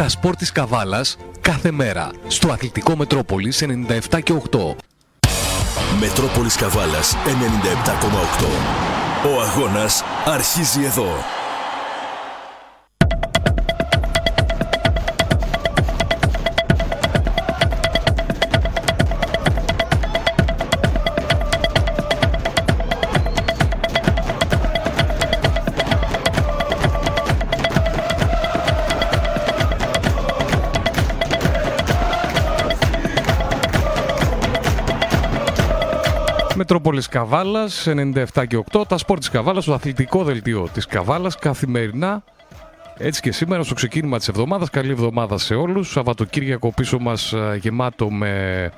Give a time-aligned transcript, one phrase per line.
[0.00, 4.76] Τα σπορ της Καβάλας κάθε μέρα στο Αθλητικό Μετρόπολης 97 και 8.
[6.00, 8.46] Μετρόπολης Καβάλας 97,8.
[9.36, 11.08] Ο αγώνας αρχίζει εδώ.
[36.68, 38.86] Μετρόπολης Καβάλας 97 και 8.
[38.88, 42.22] Τα σπορ της Καβάλας, το αθλητικό δελτίο της Καβάλας καθημερινά.
[42.96, 44.70] Έτσι και σήμερα στο ξεκίνημα της εβδομάδας.
[44.70, 45.90] Καλή εβδομάδα σε όλους.
[45.90, 48.72] Σαββατοκύριακο πίσω μας ε, γεμάτο με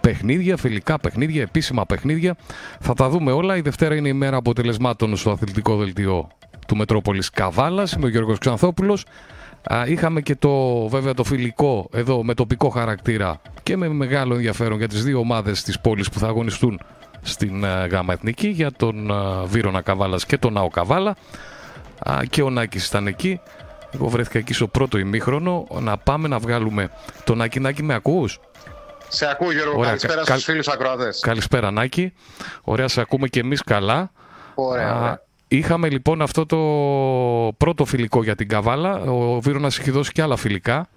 [0.00, 2.36] παιχνίδια, φιλικά παιχνίδια, επίσημα παιχνίδια.
[2.80, 3.56] Θα τα δούμε όλα.
[3.56, 6.28] Η Δευτέρα είναι η μέρα αποτελεσμάτων στο αθλητικό δελτίο
[6.66, 7.92] του Μετρόπολης Καβάλας.
[7.92, 9.04] Είμαι ο Γιώργος Ξανθόπουλος.
[9.86, 14.88] Είχαμε και το βέβαια το φιλικό εδώ με τοπικό χαρακτήρα και με μεγάλο ενδιαφέρον για
[14.88, 16.80] τις δύο ομάδες της πόλης που θα αγωνιστούν
[17.22, 21.16] στην ε, ΓΑΜΑ Εθνική για τον ε, Βίρονα Καβάλας και τον Ναό Καβάλα.
[22.30, 23.40] Και ο Νάκης ήταν εκεί.
[23.94, 25.66] Εγώ βρέθηκα εκεί στο πρώτο ημίχρονο.
[25.80, 26.90] Να πάμε να βγάλουμε
[27.24, 27.60] τον Νάκη.
[27.60, 28.40] Νάκη με ακούς;
[29.08, 31.20] Σε ακούω Γιώργο, Ωραία, καλησπέρα κα, στους φίλους ακροατές.
[31.20, 32.12] Καλησπέρα Νάκη,
[32.62, 34.10] ωραία σε ακούμε και εμείς καλά.
[34.54, 35.22] Ωραία, ωραία.
[35.48, 36.56] Είχαμε λοιπόν αυτό το
[37.56, 39.00] πρώτο φιλικό για την Καβάλα.
[39.00, 40.88] Ο Βίρονας έχει δώσει και άλλα φιλικά.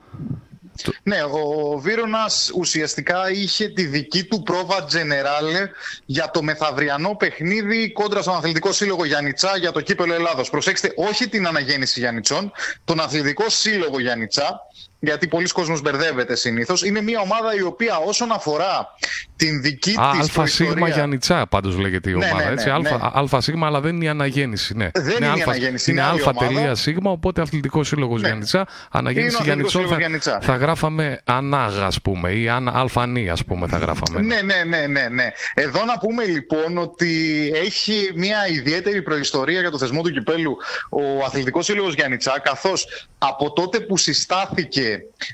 [1.03, 5.69] Ναι, ο Βίρονας ουσιαστικά είχε τη δική του πρόβα τζενεράλε
[6.05, 10.49] για το μεθαυριανό παιχνίδι κόντρα στον Αθλητικό Σύλλογο Γιάννητσά για το κύπελο Ελλάδος.
[10.49, 12.51] Προσέξτε, όχι την αναγέννηση Γιάννητσών,
[12.83, 14.61] τον Αθλητικό Σύλλογο Γιάννητσά,
[14.99, 16.83] γιατί πολλοί κόσμος μπερδεύεται συνήθως.
[16.83, 18.87] Είναι μια ομάδα η οποία όσον αφορά
[19.35, 22.45] την δική Α, της Αλφα Σίγμα Γιάννητσά πάντως λέγεται η Ναι, ομάδα.
[22.45, 22.65] ναι, έτσι.
[22.67, 23.09] ναι, αλφα, ναι.
[23.13, 24.75] αλφα Σίγμα αλλά δεν είναι η αναγέννηση.
[24.77, 24.89] Ναι.
[24.93, 26.53] Δεν είναι η αλφα, αναγέννηση, Είναι είναι άλλη αλφα ομάδα.
[26.53, 28.27] τελεία Σίγμα οπότε Αθλητικός Σύλλογος Ναι.
[28.27, 28.67] Γιάννητσά.
[28.91, 30.39] Αναγέννηση Είναι ο Αθλητικός Γιάννητσών θα, Σύλλογος Γιάννητσά.
[30.41, 34.21] θα γράφαμε ανάγα ας πούμε ή ανα, αλφανή ας πούμε θα γράφαμε.
[34.21, 35.27] Ναι, ναι, ναι, ναι, ναι.
[35.53, 37.11] Εδώ να πούμε λοιπόν ότι
[37.55, 40.57] έχει μια ιδιαίτερη προϊστορία για το θεσμό του κυπέλου
[40.89, 44.84] ο Αθλητικός Σύλλογος Γιάννητσά, καθώς από τότε που συστάθηκε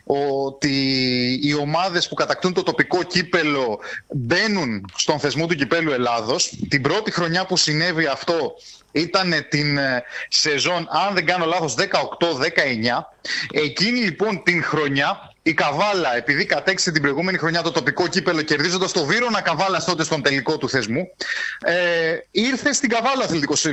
[0.04, 0.76] ότι
[1.44, 7.12] οι ομάδες που κατακτούν το τοπικό κύπελο μπαίνουν στον θεσμό του κυπέλου Ελλάδος, την πρώτη
[7.12, 8.54] χρονιά που συνέβη αυτό
[8.92, 11.86] ήταν την ε, σεζόν, αν δεν κάνω λάθος, 18-19.
[13.52, 18.92] Εκείνη λοιπόν την χρονιά η Καβάλα, επειδή κατέξε την προηγούμενη χρονιά το τοπικό κύπελο κερδίζοντας
[18.92, 21.08] το Βύρονα Καβάλα τότε στον τελικό του θεσμού,
[21.66, 23.66] ε, ήρθε στην Καβάλα Αθλητικός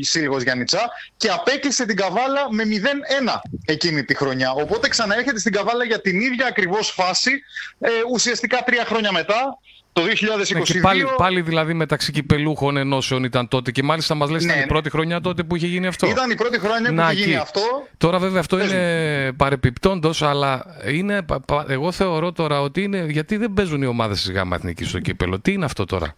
[0.00, 4.52] Σύλλογος Γιάννητσά και απέκλεισε την Καβάλα με 0-1 εκείνη τη χρονιά.
[4.52, 7.30] Οπότε ξαναέρχεται στην Καβάλα για την ίδια ακριβώς φάση,
[7.78, 9.58] ε, ουσιαστικά τρία χρόνια μετά,
[9.96, 10.56] το 2022.
[10.56, 14.46] Ναι, και πάλι, πάλι δηλαδή μεταξύ κυπελούχων ενώσεων ήταν τότε και μάλιστα μας λες Ναι,
[14.46, 14.66] ήταν η ναι.
[14.66, 16.06] πρώτη χρονιά τότε που είχε γίνει αυτό.
[16.06, 17.40] Ήταν η πρώτη χρονιά που Να, είχε γίνει εκεί.
[17.42, 17.60] αυτό.
[17.98, 23.06] Τώρα βέβαια αυτό Πες είναι παρεπιπτόντος, αλλά είναι, πα- πα- εγώ θεωρώ τώρα ότι είναι
[23.08, 25.40] γιατί δεν παίζουν οι ομάδες της ΓΑΜΑ Εθνικής στο κύπελο.
[25.40, 26.14] Τι είναι αυτό τώρα;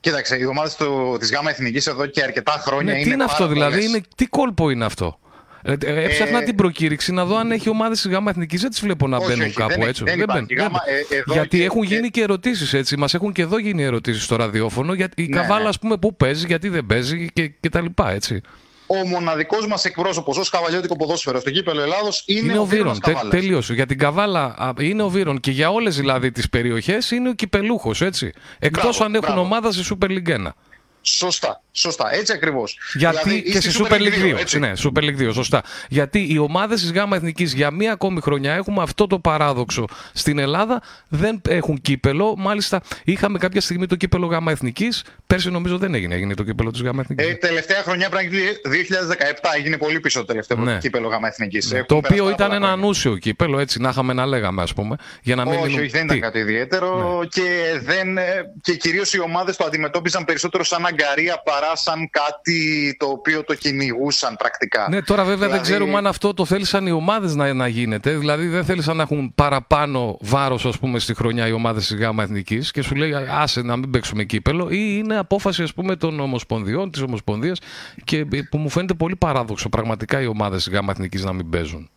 [0.00, 0.76] Κοίταξε, οι ομάδες
[1.18, 3.02] της ΓΑΜΑ Εθνικής εδώ και αρκετά χρόνια Ναι, είναι.
[3.02, 3.88] τι είναι πάρα αυτό δηλαδή, πολλές.
[3.88, 5.18] είναι, τι κόλπο είναι αυτό;
[5.62, 8.60] Ε, ε, έψαχνα Ε, την προκήρυξη να δω αν έχει ομάδες τη ΓΑΜΑ Εθνικής.
[8.60, 10.04] Δεν τις βλέπω να Όχι, μπαίνουν όχι, κάπου δεν- έτσι.
[10.04, 11.02] δεν μπαίνουν, υπάρχει γάμα, μπαίνουν.
[11.10, 12.96] ε, εδώ γιατί και- έχουν και- γίνει και ερωτήσεις έτσι.
[12.96, 14.92] Μας έχουν και εδώ γίνει ερωτήσεις στο ραδιόφωνο.
[14.94, 15.68] Για, η Ναι, Καβάλα, ναι.
[15.68, 18.40] ας πούμε, πού παίζει, γιατί δεν παίζει και, και τα λοιπά έτσι.
[18.86, 23.00] Ο μοναδικός μας εκπρόσωπος ως καβαλιώτικο ποδόσφαιρο στο κύπελο Ελλάδος είναι, Είναι ο Βίρονας Βίρον.
[23.00, 23.40] Τε, Καβάλας.
[23.40, 23.74] τελείωσε.
[23.74, 27.32] Για την Καβάλα α, είναι ο Βίρον και για όλες δηλαδή τις περιοχές είναι ο
[27.32, 28.32] κυπελούχος έτσι.
[28.58, 29.40] Εκτός Μπράβο, αν έχουν μπράβο.
[29.40, 30.54] ομάδα στη Super League 1.
[31.02, 32.78] Σωστά, σωστά, έτσι ακριβώς.
[32.94, 34.38] Γιατί και στη Super League 2.
[34.38, 35.62] έτσι, Ναι, Super League 2, σωστά.
[35.88, 39.84] Γιατί οι ομάδες της ΓΑΜΑ Εθνικής για μία ακόμη χρονιά έχουμε αυτό το παράδοξο.
[40.12, 42.34] Στην Ελλάδα δεν έχουν κύπελο.
[42.36, 45.04] Μάλιστα, είχαμε κάποια στιγμή το κύπελο ΓΑΜΑ Εθνικής.
[45.26, 47.26] Πέρσι νομίζω δεν έγινε, έγινε το κύπελο της ΓΑΜΑ Εθνικής.
[47.26, 50.78] Ε, τελευταία χρονιά πρέπει να γίνει 2017, έγινε πολύ πίσω το τελευταίο Ναι.
[50.78, 51.72] κύπελο γάμα εθνικής.
[51.86, 54.96] το οποίο ήταν ένα ανούσιο κύπελο, έτσι να είχαμε να λέγαμε, ας πούμε.
[55.22, 57.42] Για να μην Όχι, μείνουν- όχι, δεν Τι; ήταν κάτι ιδιαίτερο και,
[57.82, 58.24] δεν, ε,
[58.62, 63.54] και κυρίως οι ομάδες το αντιμετώπιζαν περισσότερο σαν αγκαρία παρά σαν κάτι το οποίο το
[63.54, 64.86] κυνηγούσαν πρακτικά.
[64.90, 68.10] Ναι, τώρα βέβαια δεν Δηλαδή- ξέρουμε αν αυτό το θέλησαν οι ομάδες να, να γίνεται.
[68.16, 72.22] Δηλαδή δεν θέλησαν να έχουν παραπάνω βάρος, ας πούμε, στη χρονιά οι ομάδες της ΓΑΜΑ
[72.22, 76.20] Εθνικής και σου λέει άσε να μην παίξουμε κύπελο, ή είναι απόφαση, ας πούμε, των
[76.20, 77.58] Ομοσπονδιών, της Ομοσπονδίας
[78.04, 81.90] και που μου φαίνεται πολύ παράδοξο πραγματικά οι ομάδες της ΓΑΜΑ Εθνικής να μην παίζουν.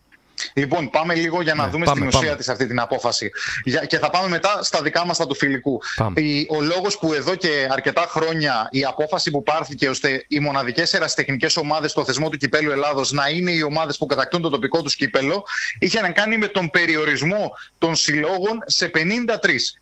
[0.53, 2.35] Λοιπόν, πάμε λίγο για να Ναι, δούμε πάμε, στην ουσία πάμε.
[2.37, 3.31] της αυτή την απόφαση.
[3.63, 5.81] Για, και θα πάμε μετά στα δικά μας τα του φιλικού.
[5.95, 6.21] Πάμε.
[6.21, 10.93] Η, ο λόγος που εδώ και αρκετά χρόνια η απόφαση που πάρθηκε ώστε οι μοναδικές
[10.93, 14.81] ερασιτεχνικές ομάδες στο θεσμό του κυπέλου Ελλάδος να είναι οι ομάδες που κατακτούν το τοπικό
[14.81, 15.43] τους κύπελο
[15.79, 18.99] είχε να κάνει με τον περιορισμό των συλλόγων σε 53.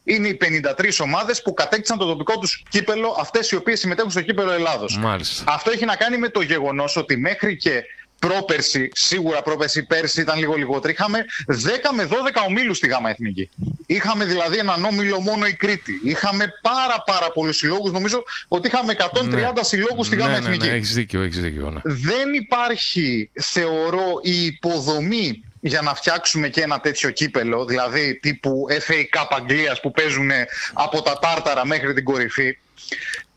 [0.03, 0.37] Είναι οι
[0.77, 4.97] 53 ομάδες που κατέκτησαν το τοπικό τους κύπελο αυτές οι οποίες συμμετέχουν στο κύπελο Ελλάδος.
[4.97, 5.43] Μάλιστα.
[5.47, 7.83] Αυτό έχει να κάνει με το γεγονός ότι μέχρι και
[8.27, 10.93] πρόπερση, σίγουρα πρόπερση, πέρσι ήταν λίγο λιγότερο.
[10.93, 11.53] Είχαμε 10
[11.95, 12.13] με 12
[12.47, 13.49] ομίλους στη ΓΑΜΑ Εθνική.
[13.85, 15.99] Είχαμε δηλαδή έναν όμιλο μόνο η Κρήτη.
[16.03, 17.91] Είχαμε πάρα πάρα πολλούς συλλόγους.
[17.91, 19.63] Νομίζω ότι είχαμε 130 ναι.
[19.63, 20.65] συλλόγους στη ΓΑΜΑ ναι, Εθνική.
[20.65, 21.69] Ναι, ναι, έχεις δίκιο, έχεις δίκιο.
[21.69, 21.79] Ναι.
[21.83, 29.19] Δεν υπάρχει, θεωρώ, η υποδομή για να φτιάξουμε και ένα τέτοιο κύπελο, δηλαδή τύπου FA
[29.19, 30.31] Cup Αγγλίας που παίζουν
[30.73, 32.57] από τα τάρταρα μέχρι την κορυφή.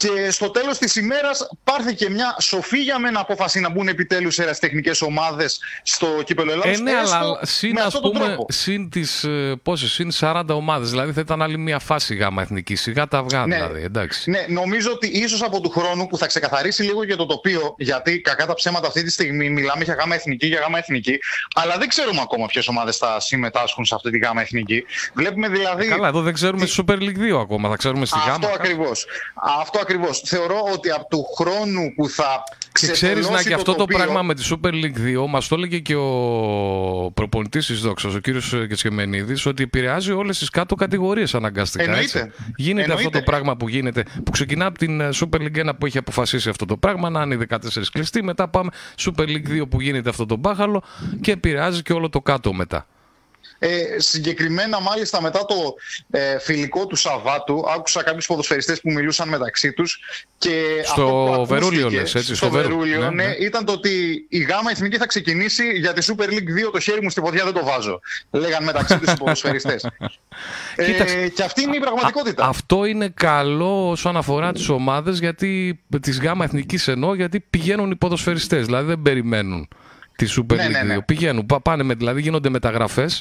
[0.05, 4.43] Και στο τέλος της ημέρας πάρθηκε μια σοφή για μένα απόφαση να μπουν επιτέλους σε
[4.43, 6.71] ερασιτεχνικέ ομάδες στο κύπελο Ελλάδα.
[6.71, 10.91] Ε, ναι, αλλά συν, ας πούμε, συν τις ε, συν 40 ομάδες.
[10.91, 12.75] Δηλαδή θα ήταν άλλη μια φάση γάμα εθνική.
[12.75, 13.83] Σιγά τα αυγά ναι, δηλαδή.
[13.83, 14.31] Εντάξει.
[14.31, 18.21] Ναι, νομίζω ότι ίσως από του χρόνου που θα ξεκαθαρίσει λίγο για το τοπίο, γιατί
[18.21, 21.19] κακά τα ψέματα αυτή τη στιγμή μιλάμε για γάμα εθνική, για γάμα εθνική,
[21.55, 24.85] αλλά δεν ξέρουμε ακόμα ποιες ομάδες θα συμμετάσχουν σε αυτή τη γάμα εθνική.
[25.15, 25.89] Βλέπουμε δηλαδή.
[25.89, 27.69] Καλά, εδώ δεν ξέρουμε στη Super League 2 ακόμα.
[27.69, 28.55] Θα ξέρουμε στη Αυτό γάμα.
[28.55, 29.07] ακριβώς.
[29.63, 30.23] Αυτό ακριβώς.
[30.25, 32.43] Θεωρώ ότι από του χρόνου που θα
[32.73, 35.79] και ξέρεις να και αυτό το, πράγμα με τη Super League 2 μας το έλεγε
[35.79, 41.85] και ο προπονητής της Δόξας, ο κύριος Κεσκεμενίδη, ότι επηρεάζει όλες τις κάτω κατηγορίες αναγκαστικά.
[41.85, 42.19] Εννοείται.
[42.19, 42.33] Έτσι.
[42.57, 45.99] Γίνεται αυτό το πράγμα που γίνεται, που ξεκινά από την Super League 1 που έχει
[45.99, 47.57] αποφασίσει αυτό το πράγμα, να είναι 14
[47.93, 48.23] κλειστή.
[48.23, 50.83] Μετά πάμε Super League 2 που γίνεται αυτό το μπάχαλο
[51.21, 52.87] και επηρεάζει και όλο το κάτω μετά.
[53.67, 55.75] Ε, συγκεκριμένα μάλιστα μετά το
[56.11, 60.01] ε, φιλικό του Σαββάτου άκουσα κάποιους ποδοσφαιριστές που μιλούσαν μεταξύ τους
[60.39, 64.71] και στο Βερούλιο λες έτσι στο, Βερούλιο ναι, ναι, ναι, ήταν το ότι η ΓΑΜΑ
[64.71, 67.65] Εθνική θα ξεκινήσει για τη Super League 2 το χέρι μου στη ποδιά δεν το
[67.65, 68.01] βάζω
[68.31, 69.87] λέγαν μεταξύ τους οι ποδοσφαιριστές.
[70.77, 72.47] Ε, και αυτή είναι η πραγματικότητα.
[72.47, 77.97] αυτό είναι καλό όσον αφορά τις ομάδες γιατί τις ΓΑΜΑ Εθνικής εννοώ γιατί πηγαίνουν οι
[77.97, 79.69] ποδοσφαιριστές δηλαδή δεν περιμένουν
[80.17, 81.03] τη Super ναι, League ναι, ναι.
[81.03, 83.21] Πηγαίνουν, πάνε με, δηλαδή γίνονται μεταγραφές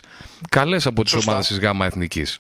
[0.50, 2.40] καλές από τις ομάδες της ΓΑΜΑ Εθνικής.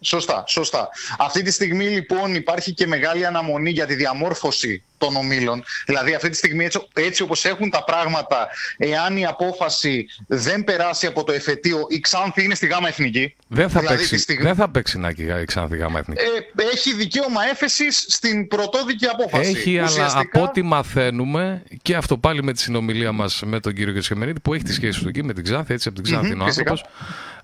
[0.00, 0.88] Σωστά, σωστά.
[1.18, 5.64] Αυτή τη στιγμή λοιπόν υπάρχει και μεγάλη αναμονή για τη διαμόρφωση των ομίλων.
[5.86, 11.06] Δηλαδή αυτή τη στιγμή έτσι, έτσι όπως έχουν τα πράγματα, εάν η απόφαση δεν περάσει
[11.06, 13.34] από το εφετείο, η Ξάνθη είναι στη ΓΑΜΑ Εθνική.
[13.48, 14.42] Δεν θα, δηλαδή, παίξει, στιγμή...
[14.42, 16.22] δεν θα παίξει να η Ξάνθη ΓΑΜΑ Εθνική.
[16.22, 19.50] Ε, έχει δικαίωμα έφεσης στην πρωτόδικη απόφαση.
[19.50, 20.04] Έχει, Ουσιαστικά...
[20.04, 24.40] αλλά από ό,τι μαθαίνουμε και αυτό πάλι με τη συνομιλία μας με τον κύριο Κεσχεμερίδη
[24.40, 26.70] που έχει τη σχέση του εκεί με την Ξάνθη, έτσι από την Ξάνθη mm-hmm, είναι
[26.70, 26.76] ο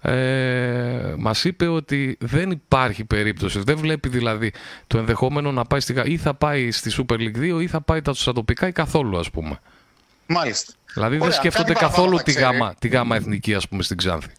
[0.02, 4.52] ε, μας είπε ότι δεν υπάρχει περίπτωση, δεν βλέπει δηλαδή
[4.87, 8.02] το ενδεχόμενο να πάει στη, ή θα πάει στη Super League 2 ή θα πάει
[8.02, 9.58] τα στα τοπικά ή καθόλου ας πούμε.
[10.26, 10.72] Μάλιστα.
[10.94, 14.32] Δηλαδή δεν σκέφτονται καθόλου τη γάμα, τη γάμα εθνική ας πούμε στην Ξάνθη.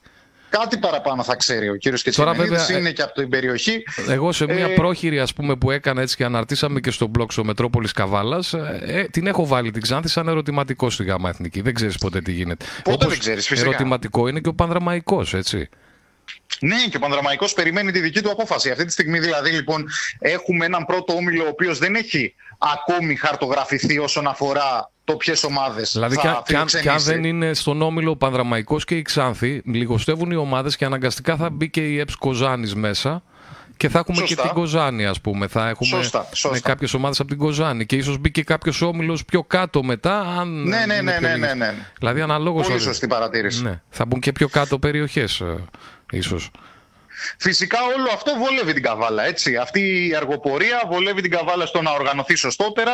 [0.60, 3.84] Κάτι παραπάνω θα ξέρει ο κύριος Κετσιμενίδης, είναι και από την περιοχή.
[4.10, 4.74] Εγώ σε μια ε...
[4.74, 9.08] πρόχειρη ας πούμε που έκανα έτσι και αναρτήσαμε και στο blog στο Μετρόπολης Καβάλας, ε,
[9.12, 11.62] την έχω βάλει την Ξάνθη σαν ερωτηματικό στη ΓΑΜΑ Εθνική.
[11.62, 12.66] Δεν ξέρεις ποτέ τι γίνεται.
[12.84, 13.70] Πότε δεν ξέρεις φυσικά.
[13.70, 15.70] Ερωτηματικό είναι και ο Πανδραμαϊκός, έτσι.
[16.60, 18.70] Ναι, και ο Πανδραμαϊκός περιμένει τη δική του απόφαση.
[18.70, 19.86] Αυτή τη στιγμή δηλαδή λοιπόν
[20.20, 25.92] έχουμε έναν πρώτο όμιλο ο οποίος δεν έχει ακόμη χαρτογραφηθεί όσον αφορά το ποιες ομάδες
[25.92, 30.32] δηλαδή, θα και, και, αν, δεν είναι στον όμιλο ο Πανδραμαϊκός και η Ξάνθη, λιγοστεύουν
[30.32, 33.24] οι ομάδες και αναγκαστικά θα μπει και η ΕΠΣ Κοζάνης μέσα.
[33.78, 35.48] Και θα έχουμε και την Κοζάνη, ας πούμε.
[35.48, 36.60] Θα έχουμε σωστά, σωστά.
[36.60, 37.86] κάποιες ομάδες από την Κοζάνη.
[37.86, 40.20] Και ίσως μπει και κάποιος όμιλος πιο κάτω μετά.
[40.20, 41.74] Αν ναι, ναι, ναι, ναι, ναι, ναι.
[41.98, 42.68] Δηλαδή αναλόγως.
[42.68, 43.64] Πολύ σωστή παρατήρηση.
[43.64, 43.82] Ναι.
[43.90, 45.56] Θα μπουν και πιο κάτω περιοχές, ε,
[46.12, 46.52] ίσως.
[47.38, 49.26] Φυσικά όλο αυτό βολεύει την καβάλα.
[49.26, 49.56] Έτσι.
[49.56, 52.94] Αυτή η αργοπορία βολεύει την καβάλα στο να οργανωθεί σωστότερα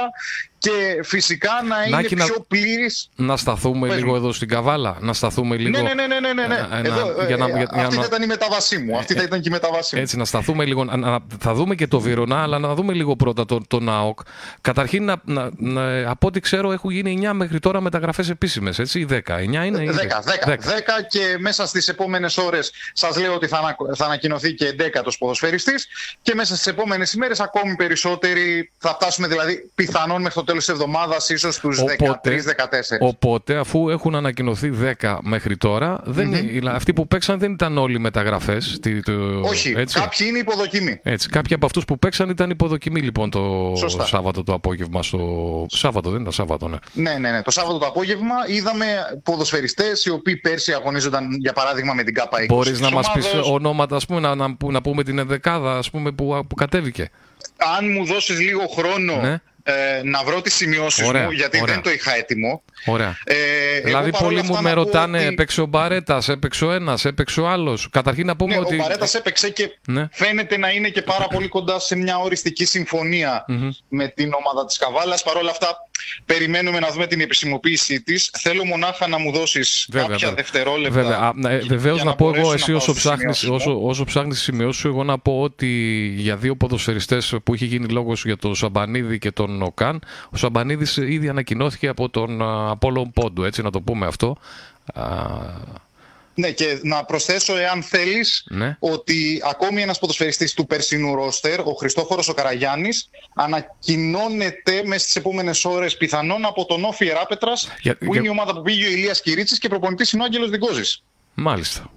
[0.59, 2.43] και φυσικά να είναι πιο να...
[2.47, 3.09] πλήρης.
[3.15, 4.97] Να σταθούμε λίγο εδώ στην καβάλα.
[4.99, 5.81] Να σταθούμε λίγο.
[5.81, 6.47] Ναι, ναι, ναι, ναι, ναι.
[6.47, 6.55] ναι.
[6.55, 8.97] Ε, εδώ, για να, ε, για, αυτή θα ήταν η μεταβασή μου.
[8.97, 10.01] Αυτή θα ήταν και η μεταβασή μου.
[10.01, 10.83] Έτσι, να σταθούμε λίγο.
[10.83, 14.19] Να, θα δούμε και το Βυρονα, αλλά να δούμε λίγο πρώτα τον το ΝΑΟΚ.
[14.61, 18.79] Καταρχήν, να, να, να, από ό,τι ξέρω, έχουν γίνει 9 μέχρι τώρα μεταγραφές επίσημες.
[18.79, 19.13] Έτσι, ή 10.
[19.15, 19.83] 9 είναι.
[20.45, 20.53] 10, 10, 10.
[20.53, 20.55] 10
[21.07, 25.87] και μέσα στις επόμενες ώρες σας λέω ότι θα, θα ανακοινωθεί και 11ο ποδοσφαιριστής
[26.21, 30.73] και μέσα στις επόμενες ημέρες ακόμη περισσότεροι θα φτάσουμε δηλαδή πιθανόν μέχρι το τέλος της
[30.73, 32.97] εβδομάδας, ίσως στους 13-14.
[32.99, 34.69] Οπότε, αφού έχουν ανακοινωθεί
[35.01, 36.67] 10 μέχρι τώρα, δεν, mm-hmm.
[36.67, 38.79] αυτοί που παίξαν δεν ήταν όλοι μεταγραφές.
[39.41, 39.99] Όχι, έτσι.
[39.99, 40.99] κάποιοι είναι υποδοκιμή.
[41.03, 44.05] Έτσι, κάποιοι από αυτούς που παίξαν ήταν υποδοκιμή λοιπόν το Σωστά.
[44.05, 45.03] Σάββατο το απόγευμα.
[45.03, 45.65] Στο...
[45.69, 46.77] Σάββατο δεν ήταν Σάββατο, ναι.
[46.93, 47.41] Ναι, ναι, ναι.
[47.41, 48.85] Το Σάββατο το απόγευμα είδαμε
[49.23, 52.45] ποδοσφαιριστές οι οποίοι πέρσι αγωνίζονταν για παράδειγμα με την ΚΑΠΑ 20.
[52.47, 56.11] Μπορεί να μας πεις ονόματα, ας πούμε, να, να, να, πούμε την ενδεκάδα ας πούμε,
[56.11, 57.09] που, που κατέβηκε.
[57.77, 59.39] Αν μου δώσεις λίγο χρόνο ναι
[59.69, 62.63] ε, να βρω τις σημειώσεις μου, γιατί δεν το είχα έτοιμο.
[62.85, 63.17] Ωραία.
[63.23, 65.27] Ε, δηλαδή, πολλοί μου με ρωτάνε, ότι...
[65.27, 67.89] έπαιξε ο Μπαρέτας, έπαιξε ο ένας, έπαιξε ο άλλος.
[67.91, 68.73] Καταρχήν να πούμε ναι, ότι.
[68.73, 70.07] Ο Μπαρέτας έπαιξε και ναι.
[70.11, 72.67] φαίνεται να είναι και πάρα πολύ κοντά σε μια οριστική
[73.89, 75.23] με την ομάδα της Καβάλας.
[75.23, 75.88] Παρ' όλα αυτά,
[76.25, 78.31] περιμένουμε να δούμε την επισημοποίησή της.
[78.37, 80.33] Θέλω μονάχα να μου δώσεις κάποια βέβαια.
[80.33, 81.01] δευτερόλεπτα.
[81.01, 81.33] Βέβαια.
[81.35, 83.73] για- Βεβαίω για να πω εγώ, μπορέσω εσύ να όσο πάω στις ψάχνεις σημειώσεις μου.
[83.75, 85.67] όσο, όσο ψάχνεις τις σημειώσεις σου, εγώ να πω ότι
[86.15, 90.97] για δύο ποδοσφαιριστές που είχε γίνει λόγος για τον Σαμπανίδη και τον Οκάν, ο Σαμπανίδης
[90.97, 94.37] ήδη ανακοινώθηκε από τον α, Απόλλων Πόντου, έτσι να το πούμε αυτό.
[96.39, 98.77] Α, Ναι, και να προσθέσω, εάν θέλεις, Ναι.
[98.79, 105.65] ότι ακόμη ένας ποδοσφαιριστής του περσινού ρόστερ, ο Χριστόφορο ο Καραγιάννης, ανακοινώνεται μέσα στις επόμενες
[105.65, 108.89] ώρες πιθανόν από τον Όφη Εράπετρας, Για- που για- είναι η ομάδα που πήγε ο
[108.89, 110.81] Ηλίας Κυρίτσι και προπονητής είναι ο Άγγελος Δικόζη.
[111.33, 111.91] μάλιστα.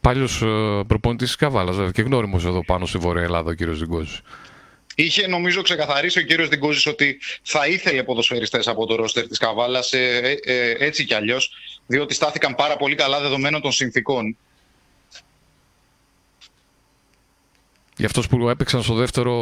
[0.00, 0.46] Παλιός ε,
[0.86, 4.20] προπονητής της Καβάλας βέβαια, και γνώριμος εδώ πάνω στη Βόρεια Ελλάδα ο κύριος Ζυγκόζης.
[4.98, 9.92] Είχε νομίζω ξεκαθαρίσει ο κύριος Δικόζης ότι θα ήθελε ποδοσφαιριστές από το ρόστερ της Καβάλας
[9.92, 11.52] ε, ε, ε, έτσι κι αλλιώς
[11.86, 14.36] διότι στάθηκαν πάρα πολύ καλά δεδομένων των συνθήκων.
[17.98, 19.32] Για αυτούς που έπαιξαν στο δεύτερο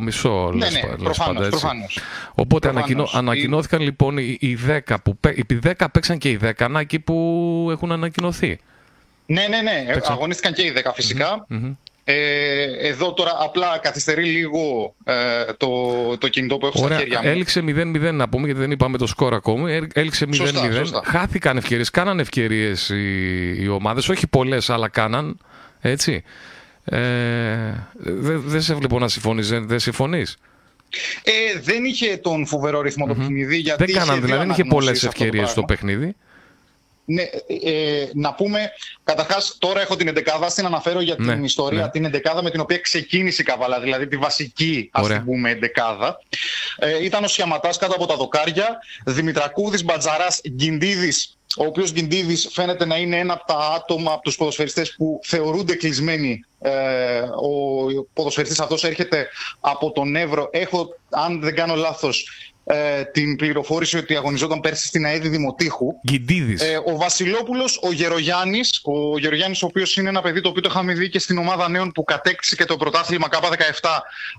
[0.00, 1.60] μισό, Ναι, λες, ναι, πα- λες προφανώς, πάντα, έτσι.
[1.60, 1.98] προφανώς.
[2.34, 2.76] Οπότε Προφανώς.
[2.76, 6.68] ανακοινώ, Η- ανακοινώθηκαν λοιπόν οι, οι 10 που παί- οι 10 παίξαν και οι 10
[6.68, 8.58] να εκεί που έχουν ανακοινωθεί.
[9.26, 9.84] Ναι, ναι, ναι.
[9.92, 10.12] Παίξαν.
[10.12, 11.72] Αγωνίστηκαν και οι 10 φυσικα Μμμ.
[12.08, 15.12] Ε, εδώ τώρα απλά καθυστερεί λίγο ε,
[15.56, 15.68] το,
[16.18, 17.28] το κινητό που έχω στα Ωραία, χέρια μου.
[17.28, 19.72] έληξε 0-0 να πούμε γιατί δεν είπαμε το σκορ ακόμη.
[19.72, 20.34] Έλ- Έληξε 0-0.
[20.34, 21.02] Σωστά, σωστά.
[21.04, 24.08] Χάθηκαν ευκαιρίες, κάναν ευκαιρίες οι, οι ομάδες.
[24.08, 25.38] Όχι πολλές, αλλά κάναν.
[25.80, 26.22] Έτσι.
[26.84, 26.98] Ε,
[27.96, 29.48] δεν δεν σε βλέπω να συμφωνείς.
[29.48, 30.36] Δεν, δεν συμφωνείς;
[31.22, 33.56] Ε, δεν είχε τον φοβερό ρυθμό το παιχνίδι.
[33.56, 35.86] Γιατί Δεν κάναν, είχε δηλαδή δύο δεν είχε πολλές αναγνώσεις αυτό το ευκαιρίες στο πράγμα.
[35.86, 36.16] παιχνίδι.
[37.08, 37.22] Ναι,
[37.62, 38.70] ε, να πούμε,
[39.04, 41.88] καταρχάς, τώρα έχω την 11 την αναφέρω για Ναι, την ιστορία, ναι.
[41.90, 45.16] την 11 με την οποία ξεκίνησε η Καβάλα, δηλαδή τη βασική, ας Ωραία.
[45.16, 46.16] την πούμε, 11.
[46.78, 52.84] Ε, ήταν ο Σιαματάς κάτω από τα δοκάρια, Δημητρακούδης, Μπατζαράς, Γκιντίδης, ο οποίος Γκιντίδης φαίνεται
[52.84, 56.44] να είναι ένα από τα άτομα, από τους ποδοσφαιριστές που θεωρούνται κλεισμένοι.
[56.60, 59.28] Ε, ο ποδοσφαιριστής αυτός έρχεται
[59.60, 60.48] από τον Εύρο.
[60.52, 62.28] Έχω, αν δεν κάνω λάθος,
[62.68, 65.86] ε, την πληροφόρηση ότι αγωνιζόταν πέρσι στην ΑΕΔ Δημοτήχου.
[66.10, 66.62] Γκιντίδης.
[66.62, 70.68] Ε, ο Βασιλόπουλος, ο Γερογιάννης, ο Γερογιάννης ο οποίος είναι ένα παιδί το οποίο το
[70.72, 73.88] είχαμε δει και στην ομάδα νέων που κατέκτησε και το πρωτάθλημα K17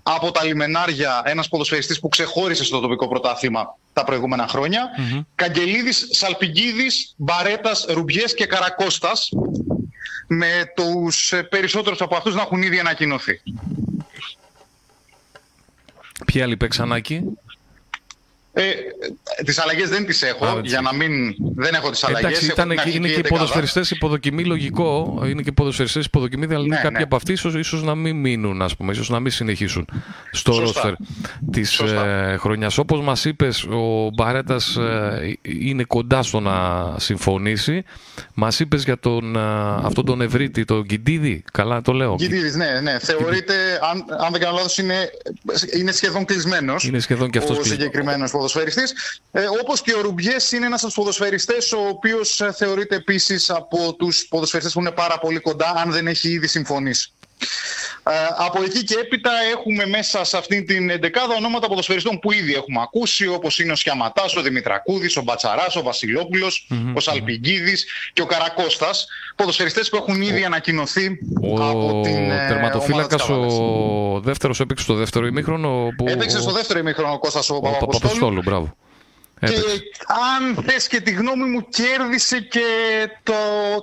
[0.03, 4.89] από τα λιμενάρια, ένας ποδοσφαιριστής που ξεχώρισε στο τοπικό πρωτάθλημα τα προηγούμενα χρόνια.
[5.35, 9.29] Καγγελίδης, Σαλπιγκίδης, Μπαρέτας, Ρουμπιές και Καρακώστας
[10.27, 13.41] με τους ε, περισσότερους από αυτούς να έχουν ήδη ανακοινωθεί.
[16.25, 17.23] Ποιοι άλλοι παίξαν εκεί.
[18.59, 21.11] Ε, τις αλλαγές δεν τις έχω, Α, δεν τις για να μην...
[21.55, 22.27] Δεν έχω τις αλλαγές.
[22.29, 23.35] Εντάξει, έχω ήταν, την και- είναι αρχική και οι εντεκάδα.
[23.35, 25.21] ποδοσφαιριστές υποδοκιμή, λογικό.
[25.25, 27.03] Είναι και οι ποδοσφαιριστές υποδοκιμή, δηλαδή Ναι, κάποιοι ναι.
[27.03, 29.87] από αυτοί ίσω ίσως να μην μείνουν, ας πούμε, ίσως να μην συνεχίσουν
[30.31, 30.81] στο Σωστά.
[30.81, 30.93] ρόστερ
[31.51, 32.05] της Σωστά.
[32.05, 32.77] ε, χρονιάς.
[32.77, 34.77] Όπως μας είπες, ο Μπαρέτας
[35.41, 36.55] είναι κοντά στο να
[36.99, 37.83] συμφωνήσει.
[38.33, 39.39] Μας είπες για τον, ε,
[39.83, 41.43] αυτόν τον Ευρύτη, τον Γκιντίδη.
[41.53, 42.15] Καλά το λέω.
[42.15, 42.97] Γκίτιδης, ναι, ναι.
[42.99, 43.53] Θεωρείται,
[43.91, 45.09] αν, αν δεν κάνω λάθος, είναι,
[45.79, 46.83] είναι σχεδόν κλεισμένος.
[46.83, 47.57] Είναι σχεδόν και αυτός
[48.46, 48.89] Ο κλεισμένος.
[48.89, 49.21] συγκεκριμένος ποδοσφαιριστής.
[49.31, 53.49] Ε, όπως και ο Ρουμπιές είναι ένας από τους ποδοσφαιριστές, ο οποίος ε, θεωρείται επίσης
[53.49, 57.11] από τους ποδοσφαιριστές που είναι πάρα πολύ κοντά, αν δεν έχει ήδη συμφωνήσει.
[58.09, 62.53] Ε, από εκεί και έπειτα έχουμε μέσα σε αυτήν την εντεκάδα ονόματα ποδοσφαιριστών που ήδη
[62.53, 68.21] έχουμε ακούσει, όπως είναι ο Σιαματάς, ο Δημητρακούδης, ο Μπατσαράς, ο βασιλοπουλος ο Σαλπιγκίδης και
[68.21, 69.07] ο Καρακώστας.
[69.35, 73.53] Ποδοσφαιριστές που έχουν ήδη ανακοινωθεί Ο από την ε, ομάδα τερματοφύλακας, της Καβάλας.
[73.53, 75.87] ο δεύτερος έπαιξε στο δεύτερο ημίχρονο.
[75.97, 77.89] Που, Έπαιξε στο δεύτερο ημίχρονο ο Κώστας ο ο Παπαποστόλου.
[77.91, 78.75] Παπαποστόλου, μπράβο.
[79.39, 79.83] Και Έπαιξε.
[80.55, 82.59] αν θες και τη γνώμη μου κέρδισε και
[83.23, 83.33] το,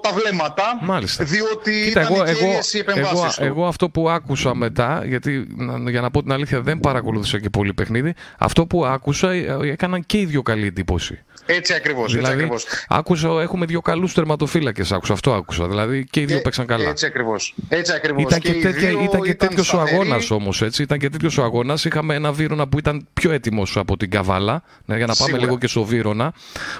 [0.02, 0.62] τα βλέμματα.
[0.82, 1.25] Μάλιστα.
[1.25, 3.44] Διότι Κοίτα, ήταν εγώ, κέρδιες εγώ, οι επεμβάσεις εγώ, του.
[3.44, 7.50] εγώ αυτό που άκουσα μετά, γιατί να- για να πω την αλήθεια δεν παρακολούθησα και
[7.50, 11.18] πολύ παιχνίδι, αυτό που άκουσα ε, έκαναν και οι δύο καλή εντύπωση.
[11.46, 12.04] Έτσι ακριβώς.
[12.04, 12.66] έτσι δηλαδή, ακριβώς.
[12.88, 15.68] άκουσα, έχουμε δύο καλούς τερματοφύλακες, άκουσα, αυτό άκουσα.
[15.68, 16.88] Δηλαδή και οι δύο Και- παίξαν καλά.
[16.88, 17.54] Έτσι ακριβώς.
[17.68, 18.22] Έτσι ακριβώς.
[18.22, 19.94] Ήταν και, οι τέτοια, δύο ήταν και τέτοιος ο σταθεροί.
[19.96, 20.82] αγώνας όμως, έτσι.
[20.82, 21.84] Ήταν και τέτοιος ο αγώνας.
[21.84, 24.62] Είχαμε ένα Βύρονα που ήταν πιο έτοιμος από την Καβάλα.
[24.84, 25.44] Ναι, για να πάμε Σίγουρα.
[25.44, 26.32] λίγο και στο Βύρονα.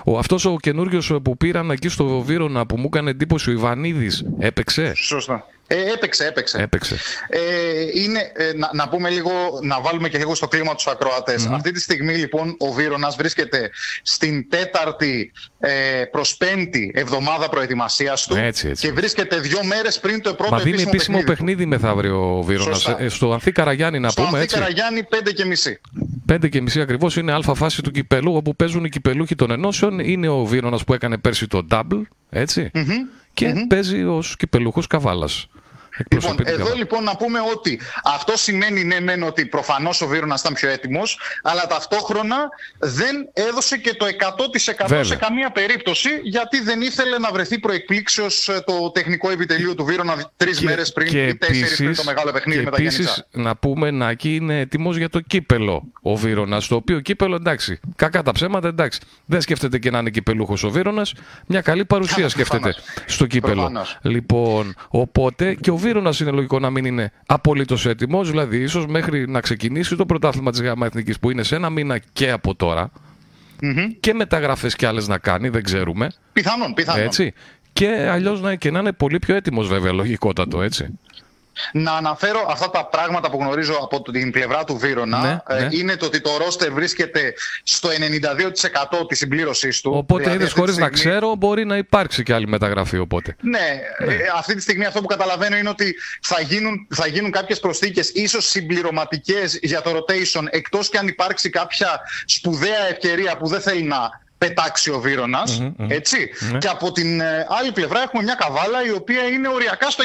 [0.05, 4.25] Ο, αυτός ο καινούριος που πήραν εκεί στο Βύρονα που μου έκανε εντύπωση, ο Ιβανίδης,
[4.39, 5.47] έπαιξε; Σωστά.
[5.67, 6.59] Ε, έπαιξε, έπαιξε.
[6.59, 6.97] Έπαιξε.
[7.29, 7.41] Ε,
[7.95, 9.31] είναι, ε, να, να πούμε λίγο,
[9.63, 13.71] να βάλουμε και λίγο στο κλίμα τους ακροατες Αυτή τη στιγμή λοιπόν ο Βύρονας βρίσκεται
[14.03, 15.71] στην τέταρτη ε,
[16.11, 18.87] προς πέμπτη εβδομάδα προετοιμασίας του Έτσι, έτσι.
[18.87, 21.37] και βρίσκεται δύο μέρες πριν το πρώτο Μα δίνει επίσημο, επίσημο παιχνίδι.
[21.37, 22.75] παιχνίδι μεθαύριο ο Βύρονα.
[22.75, 23.09] Σωστά.
[23.09, 24.59] Στο Ανθή Καραγιάννη να Στο πούμε Ανθή έτσι.
[24.59, 25.81] Καραγιάννη 5 και μισή.
[26.27, 29.99] Πέντε και μισή ακριβώς είναι αλφα φάση του κυπελού, όπου παίζουν οι κυπελούχοι των ενώσεων.
[29.99, 32.71] Είναι ο Βύρονα που έκανε πέρσι το double, ετσι
[33.35, 35.47] Και παίζει ως κυπελούχος καβάλας.
[36.11, 40.53] Λοιπόν, εδώ λοιπόν να πούμε ότι αυτό σημαίνει ναι μεν ότι προφανώς ο Βίρονας ήταν
[40.55, 42.37] πιο έτοιμος, αλλά ταυτόχρονα
[42.79, 48.63] δεν έδωσε και το 100% σε καμία περίπτωση, γιατί δεν ήθελε να βρεθεί προεκπλήξεως ε,
[48.67, 52.59] το τεχνικό επιτελείο του Βίρονα τρεις μέρες πριν και ή τέσσερις πριν το μεγάλο παιχνίδι
[52.59, 56.67] και με τα Επίσης, να πούμε να εκεί είναι έτοιμος για το κύπελο ο Βίρονας,
[56.67, 60.71] το οποίο κύπελο εντάξει, κακά τα ψέματα εντάξει, δεν σκέφτεται και να είναι κυπελούχος ο
[60.71, 61.15] Βίρονας,
[61.47, 62.75] μια καλή παρουσία σκέφτεται
[63.07, 63.87] στο κύπελο.
[64.03, 69.29] Λοιπόν, οπότε και ο Βίρονα είναι λογικό να μην είναι απολύτως έτοιμος, δηλαδή ίσως μέχρι
[69.29, 72.91] να ξεκινήσει το πρωτάθλημα της ΓΑΜΑ Εθνικής που είναι σε ένα μήνα και από τώρα.
[73.63, 73.97] Mm-hmm.
[74.01, 76.11] Και μεταγραφές κι άλλες να κάνει, δεν ξέρουμε.
[76.33, 77.03] Πιθανόν, πιθανόν.
[77.03, 77.33] Έτσι.
[77.73, 80.99] Και αλλιώς να, και να είναι πολύ πιο έτοιμος, βέβαια, λογικότατο έτσι
[81.73, 85.19] να αναφέρω αυτά τα πράγματα που γνωρίζω από την πλευρά του Βίρονα.
[85.19, 85.69] Ναι, ε, ναι.
[85.77, 87.89] Είναι το ότι το ρόστερ βρίσκεται στο
[89.03, 89.93] 92% της συμπλήρωσής του.
[89.95, 90.91] Οπότε δηλαδή, είδες χωρίς στιγμή...
[90.91, 93.37] να ξέρω μπορεί να υπάρξει και άλλη μεταγραφή οπότε.
[93.41, 93.59] Ναι,
[94.07, 94.15] ναι.
[94.15, 98.11] Ε, αυτή τη στιγμή αυτό που καταλαβαίνω είναι ότι θα γίνουν, θα γίνουν κάποιες προσθήκες
[98.11, 103.83] ίσως συμπληρωματικές για το rotation εκτός και αν υπάρξει κάποια σπουδαία ευκαιρία που δεν θέλει
[103.83, 105.43] να πετάξει ο βυρονα
[105.89, 106.59] ετσι ναι.
[106.59, 110.05] Και από την ε, άλλη πλευρά έχουμε μια καβάλα η οποία είναι οριακά στο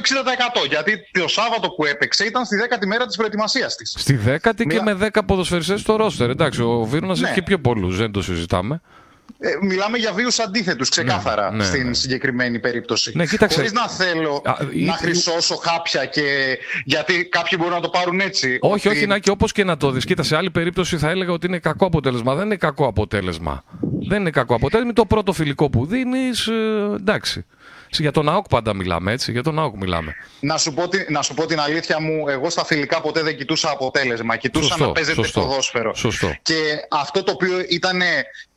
[0.63, 0.67] 60%.
[0.69, 3.95] Γιατί το Σάββατο που έπαιξε ήταν στη 10η μέρα της προετοιμασίας της.
[3.97, 6.29] Στη 10η και με 10 ποδοσφαιριστές στο ρόστερ.
[6.29, 7.25] Εντάξει, ο Βίρονας ναι.
[7.25, 8.81] έχει και πιο πολλούς, δεν το συζητάμε.
[9.39, 11.93] Ε, μιλάμε για βίους αντίθετους ξεκάθαρα ναι, ναι, στην ναι.
[11.93, 13.11] συγκεκριμένη περίπτωση.
[13.15, 14.41] Ναι, Χωρίς να θέλω
[14.85, 18.57] να χρυσώσω χάπια και γιατί κάποιοι μπορούν να το πάρουν έτσι.
[18.61, 18.97] Όχι, ότι...
[18.97, 20.05] όχι, να και όπως και να το δεις.
[20.05, 22.35] Κοίτα, σε άλλη περίπτωση θα έλεγα ότι είναι κακό αποτέλεσμα.
[22.35, 23.63] Δεν είναι κακό αποτέλεσμα.
[24.07, 24.83] Δεν είναι κακό αποτέλεσμα.
[24.83, 26.47] Είναι το πρώτο φιλικό που δίνεις.
[26.47, 27.45] Ε, εντάξει.
[27.91, 29.31] Για τον ΑΟΚ πάντα μιλάμε, έτσι.
[29.31, 30.15] Για τον ΑΟΚ μιλάμε.
[30.39, 33.69] Να σου, πω, να σου πω την αλήθεια μου, εγώ στα φιλικά ποτέ δεν κοιτούσα
[33.69, 34.35] αποτέλεσμα.
[34.35, 35.95] Κοιτούσα σωστό, να παίζεται σωστό, ποδόσφαιρο.
[35.95, 36.35] Σωστό.
[36.41, 36.55] Και
[36.89, 38.01] αυτό το οποίο ήταν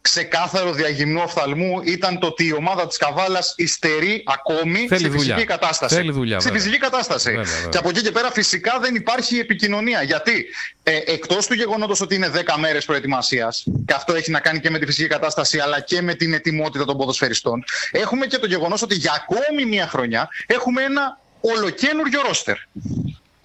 [0.03, 5.35] ξεκάθαρο διαγυμνού οφθαλμού ήταν το ότι η ομάδα της Καβάλας υστερεί ακόμη Θέλει σε δουλειά.
[5.35, 5.95] φυσική κατάσταση.
[5.95, 7.31] Θέλει δουλειά, σε φυσική κατάσταση.
[7.31, 7.69] Βέβαια, βέβαια.
[7.69, 10.03] Και από εκεί και πέρα φυσικά δεν υπάρχει επικοινωνία.
[10.03, 10.47] Γιατί
[10.83, 14.71] ε, εκτός του γεγονότος ότι είναι 10 μέρες προετοιμασίας και αυτό έχει να κάνει και
[14.71, 18.83] με τη φυσική κατάσταση αλλά και με την ετοιμότητα των ποδοσφαιριστών έχουμε και το γεγονός
[18.83, 22.57] ότι για ακόμη μια χρονιά έχουμε ένα ολοκένουργιο ρόστερ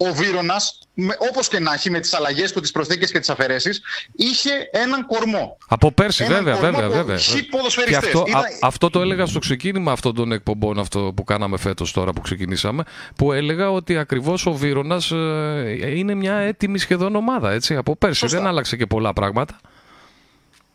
[0.00, 0.78] ο Βίρονας,
[1.30, 3.80] όπως και να έχει, με τις αλλαγές του, τις προσθήκες και τις αφαιρέσεις,
[4.12, 5.56] είχε έναν κορμό.
[5.68, 7.04] Από πέρσι, έναν βέβαια, κορμό βέβαια.
[7.04, 7.16] βέβαια.
[7.86, 8.24] Και αυτό,
[8.60, 12.84] αυτό το έλεγα στο ξεκίνημα αυτών των εκπομπών αυτό που κάναμε φέτος τώρα που ξεκινήσαμε,
[13.16, 17.50] που έλεγα ότι ακριβώς ο Βίρονας ε, είναι μια έτοιμη σχεδόν ομάδα.
[17.50, 18.26] Έτσι, από πέρσι.
[18.26, 19.60] Δεν άλλαξε και πολλά πράγματα.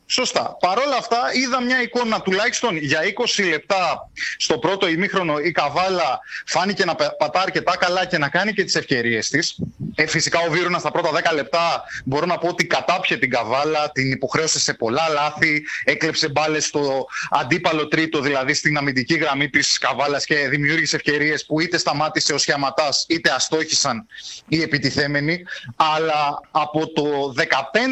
[0.06, 0.58] Σωστά.
[0.60, 3.00] Παρ' όλα αυτά είδα μια εικόνα τουλάχιστον για
[3.38, 8.54] 20 λεπτά στο πρώτο ημίχρονο η Καβάλα φάνηκε να πατά αρκετά καλά και να κάνει
[8.54, 9.58] και τις ευκαιρίες της.
[9.96, 13.92] Ε, φυσικά ο Βίρονα στα πρώτα 10 λεπτά μπορώ να πω ότι κατάπιε την Καβάλα,
[13.92, 19.78] την υποχρέωσε σε πολλά λάθη, έκλεψε μπάλες στο αντίπαλο τρίτο, δηλαδή στην αμυντική γραμμή της
[19.78, 24.06] Καβάλας και δημιούργησε ευκαιρίες που είτε σταμάτησε ο Σιαματάς είτε αστόχησαν
[24.48, 25.44] οι επιτιθέμενοι.
[25.76, 27.34] Αλλά από το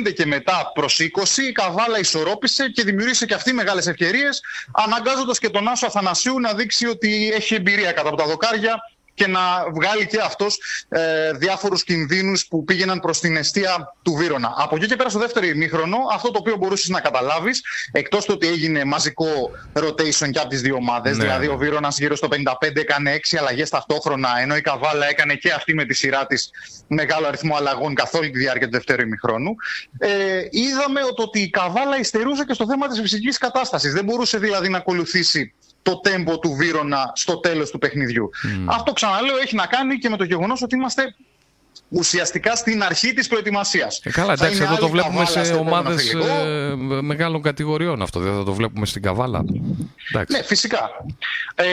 [0.05, 5.39] 15 και μετά προς 20 η Καβάλα ισορρόπησε και δημιούργησε και αυτή μεγάλες ευκαιρίες, αναγκάζοντας
[5.39, 8.79] και τον Άσο Αθανασίου να δείξει ότι έχει εμπειρία κατά από τα δοκάρια
[9.13, 9.39] και να
[9.73, 14.53] βγάλει και αυτός ε, διάφορους κινδύνους που πήγαιναν προς την αιστεία του Βίρονα.
[14.57, 18.33] Από εκεί και πέρα στο δεύτερο ημίχρονο, αυτό το οποίο μπορούσες να καταλάβεις, εκτός του
[18.35, 21.23] ότι έγινε μαζικό rotation και από τις δύο ομάδες, ναι.
[21.23, 25.51] δηλαδή ο Βίρονας γύρω στο 55 έκανε 6 αλλαγές ταυτόχρονα, ενώ η Καβάλα έκανε και
[25.51, 26.49] αυτή με τη σειρά της
[26.87, 29.55] μεγάλο αριθμό αλλαγών καθ' όλη τη διάρκεια του δεύτερου ημιχρόνου.
[29.97, 30.09] Ε,
[30.49, 33.93] είδαμε ότι η Καβάλα υστερούσε και στο θέμα της φυσικής κατάστασης.
[33.93, 38.29] Δεν μπορούσε δηλαδή να ακολουθήσει το τέμπο του Βίρονα στο τέλος του παιχνιδιού.
[38.65, 41.15] Αυτό ξαναλέω έχει να κάνει και με το γεγονός ότι είμαστε
[41.89, 44.01] ουσιαστικά στην αρχή της προετοιμασίας.
[44.03, 48.53] Ε, καλά, εντάξει, εδώ το βλέπουμε σε ομάδες ε, μεγάλων κατηγοριών αυτό, δεν θα το
[48.53, 49.43] βλέπουμε στην Καβάλα.
[50.27, 50.89] Ναι, φυσικά.
[51.55, 51.65] Ε,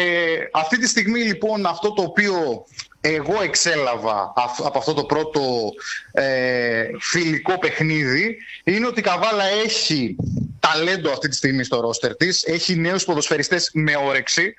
[0.52, 2.64] αυτή τη στιγμή λοιπόν αυτό το οποίο
[3.00, 4.32] εγώ εξέλαβα
[4.64, 5.70] από αυτό το πρώτο
[6.12, 10.16] ε, φιλικό παιχνίδι είναι ότι η Καβάλα έχει
[10.60, 14.54] ταλέντο αυτή τη στιγμή στο ρόστερ της, έχει νέους ποδοσφαιριστές με όρεξη.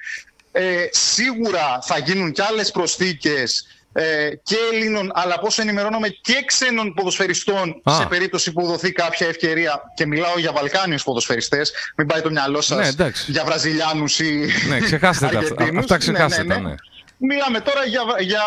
[0.52, 6.94] Ε, σίγουρα θα γίνουν κι άλλες προσθήκες ε, και Ελλήνων, αλλά πώς ενημερώνομαι και ξένων
[6.94, 9.82] ποδοσφαιριστών σε περίπτωση που δοθεί κάποια ευκαιρία.
[9.96, 14.80] Και μιλάω για Βαλκάνιους ποδοσφαιριστές, μην πάει το μυαλό σας ναι, για Βραζιλιάνους ή Ναι,
[14.80, 15.40] ξεχάστε τα
[15.80, 15.98] αυτά.
[15.98, 16.76] ξεχάστε ναι, ναι, ναι.
[17.22, 18.42] Μιλάμε τώρα για, για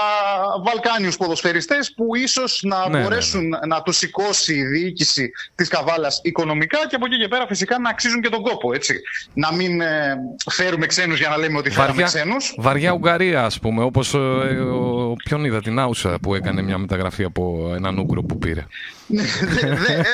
[0.64, 5.68] Βαλκάνιους ποδοσφαιριστές που ίσως να ναι, ναι μπορέσουν ναι, να τους σηκώσει η διοίκηση της
[5.68, 8.72] Καβάλας οικονομικά και από εκεί και πέρα φυσικά να αξίζουν και τον κόπο.
[8.74, 9.00] Έτσι.
[9.34, 10.16] Να μην ε,
[10.50, 12.54] φέρουμε ξένους για να λέμε ότι φέραμε βαριά, ξένους.
[12.58, 17.24] Βαριά Ουγγαρία ας πούμε, όπως ε, ο, ποιον είδα την Άουσα που έκανε μια μεταγραφή
[17.24, 18.66] από έναν Ούγκρο που πήρε.
[19.06, 19.22] Ναι,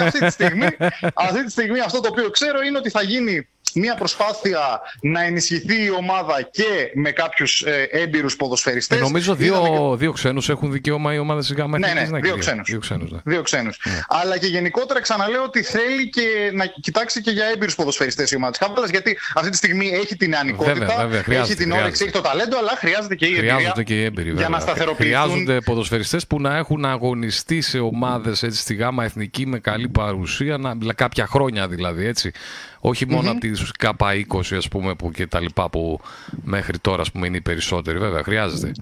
[0.00, 0.66] αυτή, τη στιγμή,
[1.26, 5.84] αυτή τη στιγμή αυτό το οποίο ξέρω είναι ότι θα γίνει μια προσπάθεια να ενισχυθεί
[5.84, 8.98] η ομάδα και με κάποιους ε, έμπειρους ποδοσφαιριστές.
[8.98, 9.96] Ε, νομίζω δύο, και...
[9.96, 12.68] δύο ξένους έχουν δικαίωμα η ομάδα σιγά μέχρι ναι, ναι, δύο ξένους.
[12.68, 13.18] Δύο ξένους, ναι.
[13.24, 13.80] δύο ξένους.
[13.84, 14.00] Ναι.
[14.08, 18.50] Αλλά και γενικότερα ξαναλέω ότι θέλει και να κοιτάξει και για έμπειρους ποδοσφαιριστές η ομάδα
[18.50, 22.12] της Κάβαλας, γιατί αυτή τη στιγμή έχει την ανικότητα, βέβαια, βέβαια, έχει την όρεξη, έχει
[22.12, 23.54] το ταλέντο, αλλά χρειάζεται και η εμπειρία.
[23.54, 25.06] Χρειάζονται και οι έμπειροι, για να σταθεροποιηθούν.
[25.06, 30.94] Χρειάζονται ποδοσφαιριστές που να έχουν αγωνιστεί σε ομάδες στη γάμα εθνική με καλή παρουσία, να,
[30.94, 32.32] κάποια χρόνια δηλαδή έτσι.
[32.80, 33.30] Όχι μόνο mm-hmm.
[33.30, 36.00] από τις ΚΑΠΑ 20 ας πούμε που και τα λοιπά που
[36.42, 38.72] μέχρι τώρα ας πούμε είναι οι περισσότεροι βέβαια χρειάζεται.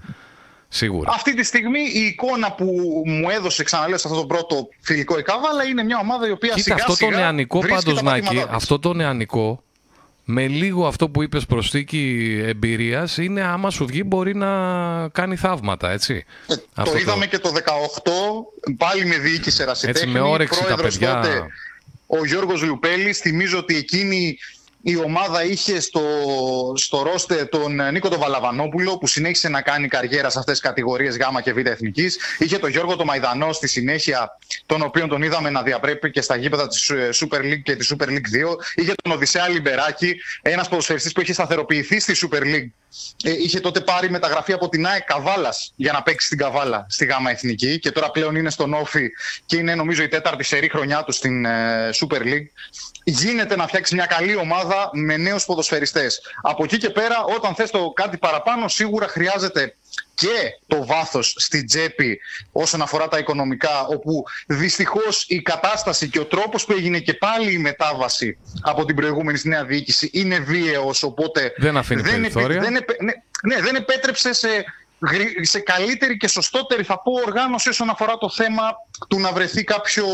[0.69, 1.11] Σίγουρα.
[1.13, 2.65] Αυτή τη στιγμή η εικόνα που
[3.05, 6.49] μου έδωσε ξαναλέω σε αυτό το πρώτο φιλικό η Κάβαλα είναι μια ομάδα η οποία
[6.49, 9.63] Κοίτα, σιγά αυτό σιγά το νεανικό πάντως Νάκη, αυτό το νεανικό
[10.29, 14.49] με λίγο αυτό που είπες προσθήκη εμπειρίας είναι άμα σου βγει μπορεί να
[15.09, 16.25] κάνει θαύματα, έτσι.
[16.47, 17.51] Ε, το είδαμε και το
[18.63, 20.01] 18, πάλι με διοίκηση ερασιτέχνη.
[20.01, 21.15] Έτσι με όρεξη τα παιδιά.
[21.15, 21.47] Τότε,
[22.07, 24.37] ο Γιώργος Λουπέλης, θυμίζω ότι εκείνη
[24.89, 26.01] η ομάδα είχε στο,
[26.75, 31.17] στο ρόστε τον Νίκο τον Βαλαβανόπουλο που συνέχισε να κάνει καριέρα σε αυτές τις κατηγορίες
[31.17, 32.17] Γ και Β Εθνικής.
[32.37, 36.35] Είχε τον Γιώργο τον Μαϊδανό στη συνέχεια τον οποίο τον είδαμε να διαπρέπει και στα
[36.35, 38.55] γήπεδα της ε, Super League και της Super League 2.
[38.75, 42.69] Είχε τον Οδυσσέα Λιμπεράκη, ένας ποδοσφαιριστής που είχε σταθεροποιηθεί στη Super League.
[43.23, 47.05] Ε, είχε τότε πάρει μεταγραφή από την ΑΕΚ Καβάλας για να παίξει στην Καβάλα στη
[47.05, 49.09] ΓΑΜΑ Εθνική και τώρα πλέον είναι στον Όφη
[49.45, 52.47] και είναι νομίζω η τέταρτη σερή χρονιά του στην ε, Super League.
[53.03, 56.21] Γίνεται να φτιάξει μια καλή ομάδα με νέους ποδοσφαιριστές.
[56.41, 59.75] Από εκεί και πέρα όταν θες το κάτι παραπάνω σίγουρα χρειάζεται
[60.13, 62.19] και το βάθος στην τσέπη
[62.51, 67.53] όσον αφορά τα οικονομικά όπου δυστυχώς η κατάσταση και ο τρόπος που έγινε και πάλι
[67.53, 72.71] η μετάβαση από την προηγούμενη στη νέα διοίκηση είναι βίαιος οπότε δεν αφήνει δεν, δεν,
[72.71, 72.79] ναι,
[73.43, 74.65] ναι, δεν επέτρεψε σε
[75.41, 78.63] σε καλύτερη και σωστότερη θα πω οργάνωση όσον αφορά το θέμα
[79.07, 80.05] του να βρεθεί κάποιο,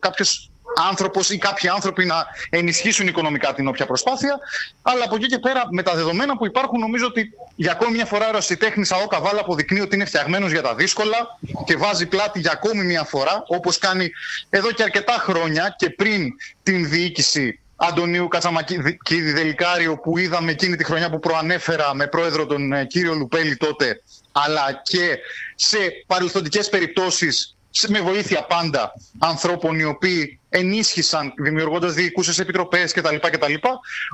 [0.00, 0.50] κάποιος
[0.88, 4.38] άνθρωπος ή κάποιοι άνθρωποι να ενισχύσουν οικονομικά την όποια προσπάθεια.
[4.82, 8.04] Αλλά από εκεί και πέρα, με τα δεδομένα που υπάρχουν, νομίζω ότι για ακόμη μια
[8.04, 12.40] φορά ο ερασιτέχνης ΑΟ Καβάλα αποδεικνύει ότι είναι φτιαγμένος για τα δύσκολα και βάζει πλάτη
[12.40, 14.10] για ακόμη μια φορά, όπως κάνει
[14.50, 16.28] εδώ και αρκετά χρόνια και πριν
[16.62, 22.72] την διοίκηση Αντωνίου Κατσαμακίδη Δελικάριο που είδαμε εκείνη τη χρονιά που προανέφερα με πρόεδρο τον
[22.72, 24.02] ε, κύριο Λουπέλη τότε
[24.32, 25.18] αλλά και
[25.54, 27.56] σε παρελθοντικές περιπτώσεις
[27.88, 33.16] με βοήθεια πάντα ανθρώπων οι οποίοι ενίσχυσαν δημιουργώντας διοικούσες επιτροπές κτλ.
[33.16, 33.54] κτλ.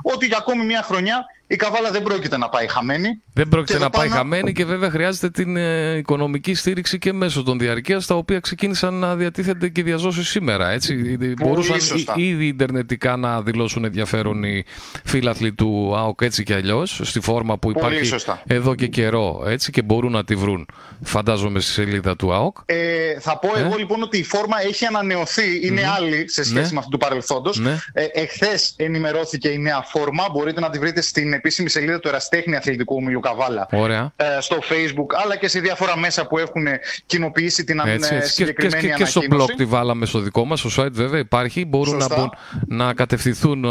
[0.01, 3.21] Ότι για ακόμη μια χρονιά η Καβάλα δεν πρόκειται να πάει χαμένη.
[3.33, 7.59] Δεν πρόκειται να πάει χαμένη και βέβαια χρειάζεται την ε, οικονομική στήριξη και μέσω των
[7.59, 10.69] διαρκείας τα οποία ξεκίνησαν να διατίθενται και διαζώσεις σήμερα.
[10.69, 10.95] Έτσι.
[11.17, 12.13] Πολύ Μπορούσαν σωστά.
[12.17, 14.63] ήδη ιντερνετικά να δηλώσουν ενδιαφέρον οι
[15.03, 18.41] φίλαθλοι του ΑΟΚ έτσι και αλλιώς, στη φόρμα που Πολύ υπάρχει σωστά.
[18.47, 20.67] εδώ και καιρό έτσι, και μπορούν να τη βρουν.
[21.03, 22.57] Φαντάζομαι στη σελίδα του ΑΟΚ.
[22.65, 26.71] Ε, θα πω εγώ λοιπόν ότι η φόρμα έχει ανανεωθεί, είναι άλλη σε σχέση Ναι.
[26.71, 27.59] με αυτή του παρελθόντος.
[27.59, 27.77] Ναι.
[27.93, 30.23] Ε, Εχθές ενημερώθηκε η νέα φόρμα.
[30.31, 33.67] Μπορείτε να τη βρείτε στην επίσημη σελίδα του Εραστέχνη Αθλητικού Ομίλου Καβάλα.
[33.71, 34.11] Ωραία.
[34.15, 36.67] ε, στο Facebook αλλά και σε διάφορα μέσα που έχουν
[37.05, 38.33] κοινοποιήσει την αν- Έτσι, ε, έτσι.
[38.35, 39.51] Και, και, συγκεκριμένη και, και στο ανακοίνωση.
[39.53, 42.15] blog τη βάλαμε στο δικό μας, στο site βέβαια υπάρχει, μπορούν να, Σωστά.
[42.15, 42.31] μπουν,
[42.77, 43.69] να κατευθυνθούν, ε,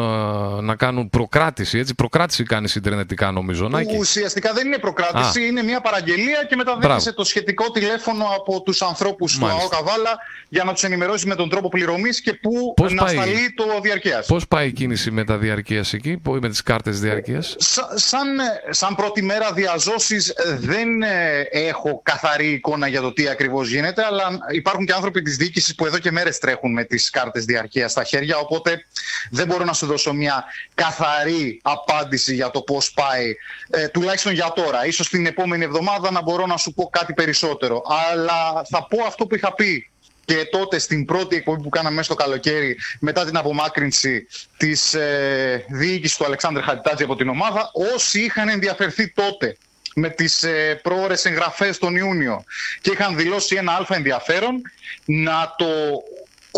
[0.61, 3.97] να κάνουν προκράτηση, έτσι, προκράτηση κάνει ιντερνετικά νομίζω, Νάκη.
[3.99, 7.13] Ουσιαστικά δεν είναι προκράτηση, είναι μια παραγγελία και μεταδέχεσαι Μπράβο.
[7.17, 9.61] το σχετικό τηλέφωνο από τους ανθρώπους του Μάλιστα.
[9.63, 13.15] ΑΟ Καβάλα για να τους ενημερώσει με τον τρόπο πληρωμής και πού Πώς να πάει;
[13.17, 14.27] σταλεί το διαρκείας.
[14.27, 18.39] Πώς πάει η κίνηση με τα διαρκείας εκεί, που- με τις κάρτες διαρκείας; Σα- σαν,
[18.39, 23.69] ε, σαν πρώτη μέρα διαζώσεις ε, δεν ε, έχω καθαρή εικόνα για το τι ακριβώς
[23.69, 27.45] γίνεται αλλά υπάρχουν και άνθρωποι της διοίκησης που εδώ και μέρες τρέχουν με τις κάρτες
[27.45, 28.85] διαρκείας στα χέρια οπότε
[29.31, 33.35] δεν μπορώ να σου δώσω μια καθαρή απάντηση για το πώς πάει
[33.71, 34.87] ε, τουλάχιστον για τώρα.
[34.87, 39.27] Ίσως την επόμενη εβδομάδα να μπορώ να σου πω κάτι περισσότερο αλλά θα πω αυτό
[39.27, 39.89] που είχα πει
[40.25, 45.65] και τότε στην πρώτη εκπομπή που κάναμε μέσα στο καλοκαίρι μετά την απομάκρυνση της ε,
[45.69, 49.57] διοίκησης του Αλεξάνδρ Χατιτάτζη από την ομάδα όσοι είχαν ενδιαφερθεί τότε
[49.95, 52.45] με τις ε, πρόορες εγγραφές τον Ιούνιο
[52.81, 54.63] και είχαν δηλώσει ένα αλφα ενδιαφέρον
[55.05, 55.67] να το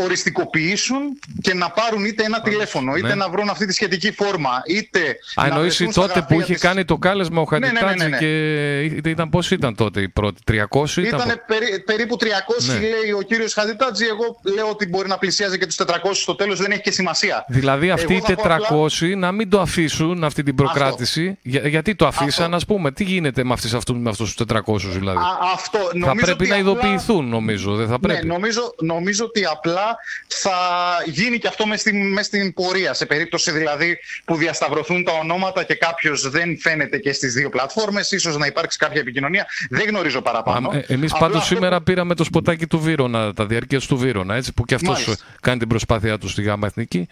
[0.04, 3.14] οριστικοποιήσουν και να πάρουν είτε ένα τηλέφωνο, είτε ναι.
[3.14, 4.98] να βρουν αυτή τη σχετική φόρμα, είτε
[5.34, 7.58] Α, να εννοείς βρεθούν στα τότε που γραφεία είχε της- κάνει το κάλεσμα ο ναι,
[7.58, 8.18] ναι, Χατιτάτζη ναι, ναι.
[8.18, 11.20] και είτε ήταν, πώς ήταν τότε η πρώτη, 300 ήταν.
[11.20, 11.40] Ήταν
[11.84, 12.26] περίπου 300
[12.66, 12.74] Ναι.
[12.78, 16.58] λέει ο κύριος Χατιτάτζη, εγώ λέω ότι μπορεί να πλησιάζει και τους 400 στο τέλος,
[16.58, 17.44] δεν έχει και σημασία.
[17.48, 21.38] Δηλαδή αυτοί οι Εγώ θα πω απλά- 400 να μην το αφήσουν αυτή την προκράτηση.
[21.42, 24.88] Για- γιατί το αφήσαν, ας πούμε; Τι γίνεται με, αυτούς, αυτούς, με αυτούς τους 400
[24.88, 25.22] δηλαδή; Α,
[25.54, 28.26] αυτό, θα νομίζω πρέπει ότι να απλά- ειδοποιηθούν νομίζω, δεν θα πρέπει.
[28.26, 29.96] Ναι, νομίζω, νομίζω ότι απλά φυσικά
[30.28, 30.56] θα
[31.04, 32.94] γίνει και αυτό μέσα στην, μες στην πορεία.
[32.94, 38.10] Σε περίπτωση δηλαδή που διασταυρωθούν τα ονόματα και κάποιος δεν φαίνεται και στις δύο πλατφόρμες,
[38.10, 39.46] ίσως να υπάρξει κάποια επικοινωνία.
[39.70, 40.70] Δεν γνωρίζω παραπάνω.
[40.74, 44.64] Ε, Εμείς πάντως σήμερα πήραμε το σποτάκι του Βύρονα, τα διαρκεία του Βύρονα, έτσι, που
[44.64, 47.08] και αυτός κάνει την προσπάθειά του στη ΓΑΜΑ Εθνική.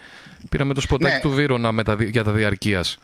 [0.48, 1.20] Πήραμε το σποτάκι ναι.
[1.20, 2.98] του Βύρονα με τα, για τα διαρκείας.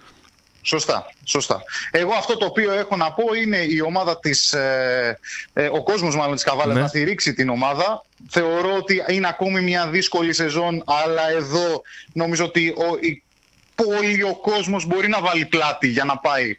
[0.63, 1.63] Σωστά, σωστά.
[1.91, 5.19] Εγώ αυτό το οποίο έχω να πω είναι η ομάδα της, ε,
[5.53, 6.81] ε, ο κόσμος μάλλον της Καβάλας ναι.
[6.81, 8.05] να στηρίξει την ομάδα.
[8.29, 13.23] Θεωρώ ότι είναι ακόμη μια δύσκολη σεζόν, αλλά εδώ νομίζω ότι ο, η,
[13.75, 16.59] πολύ ο κόσμος μπορεί να βάλει πλάτη για να πάει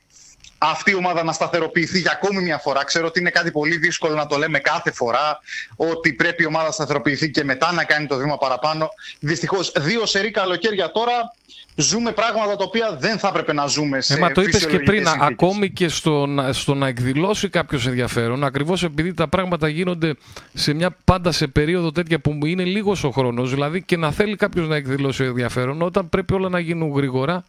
[0.64, 2.84] αυτή η ομάδα να σταθεροποιηθεί για ακόμη μια φορά.
[2.84, 5.40] Ξέρω ότι είναι κάτι πολύ δύσκολο να το λέμε κάθε φορά,
[5.76, 8.90] ότι πρέπει η ομάδα να σταθεροποιηθεί και μετά να κάνει το βήμα παραπάνω.
[9.20, 11.34] Δυστυχώς, δύο σερή καλοκαίρια τώρα
[11.76, 14.80] ζούμε πράγματα τα οποία δεν θα έπρεπε να ζούμε σε ε, Μα το είπες και
[14.80, 20.14] πριν, ακόμη και στο, στο να εκδηλώσει κάποιος ενδιαφέρον, ακριβώς επειδή τα πράγματα γίνονται
[20.54, 24.36] σε μια πάντα σε περίοδο τέτοια που είναι λίγος ο χρόνος, δηλαδή και να θέλει
[24.36, 27.44] κάποιος να εκδηλώσει ενδιαφέρον, όταν πρέπει όλα να γίνουν γρήγορα,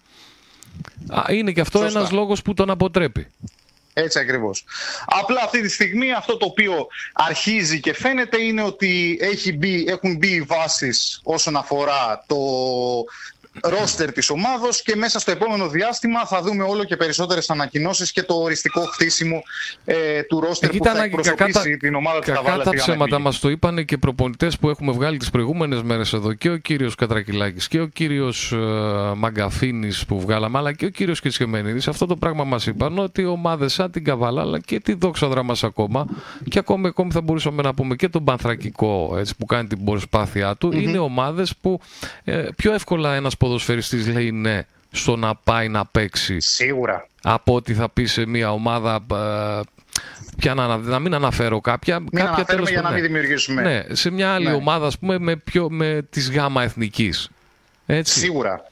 [1.30, 3.26] είναι και αυτό ένας λόγος που τον αποτρέπει.
[3.94, 4.64] Έτσι ακριβώς.
[5.06, 10.16] Απλά αυτή τη στιγμή αυτό το οποίο αρχίζει και φαίνεται είναι ότι έχει μπει, έχουν
[10.16, 12.36] μπει οι βάσεις όσον αφορά το,
[13.60, 18.22] ρόστερ της ομάδος και μέσα στο επόμενο διάστημα θα δούμε όλο και περισσότερες ανακοινώσεις και
[18.22, 19.42] το οριστικό χτίσιμο
[19.84, 22.64] ε, του ρόστερ που θα εκπροσωπήσει την ομάδα της Καβάλας.
[22.64, 26.32] Κατά ψέματα μας το είπαν και προπονητές που έχουμε βγάλει τις προηγούμενες μέρες εδώ.
[26.32, 28.56] Και ο κύριος Κατρακυλάκης και ο κύριος ε,
[29.16, 33.72] Μαγκαφίνης που βγάλαμε αλλά και ο κύριος Κιτσχεμένιδης αυτό το πράγμα μας είπαν ότι ομάδες
[33.72, 36.06] σαν την Καβάλα αλλά και τη δόξα δράμας ακόμα
[36.48, 40.56] και ακόμη, ακόμη θα μπορούσαμε να πούμε και τον Πανθρακικό έτσι, που κάνει την προσπάθειά
[40.56, 41.80] του είναι ομάδες που
[42.24, 46.40] ε, πιο εύκολα ένας ποδοσφαιριστής λέει ναι στο να πάει να παίξει.
[46.40, 47.06] Σίγουρα.
[47.22, 49.60] Από ότι θα πεις σε μια ομάδα ε,
[50.36, 51.98] πια να, να μην αναφέρω κάποια.
[51.98, 53.62] Μην κάποια αναφέρουμε για να μην δημιουργήσουμε.
[53.62, 54.52] Ναι, σε μια άλλη ναι.
[54.52, 57.30] ομάδα, ας πούμε, με, πιο, με της γάμα εθνικής.
[57.86, 58.18] Έτσι.
[58.18, 58.64] Σίγουρα.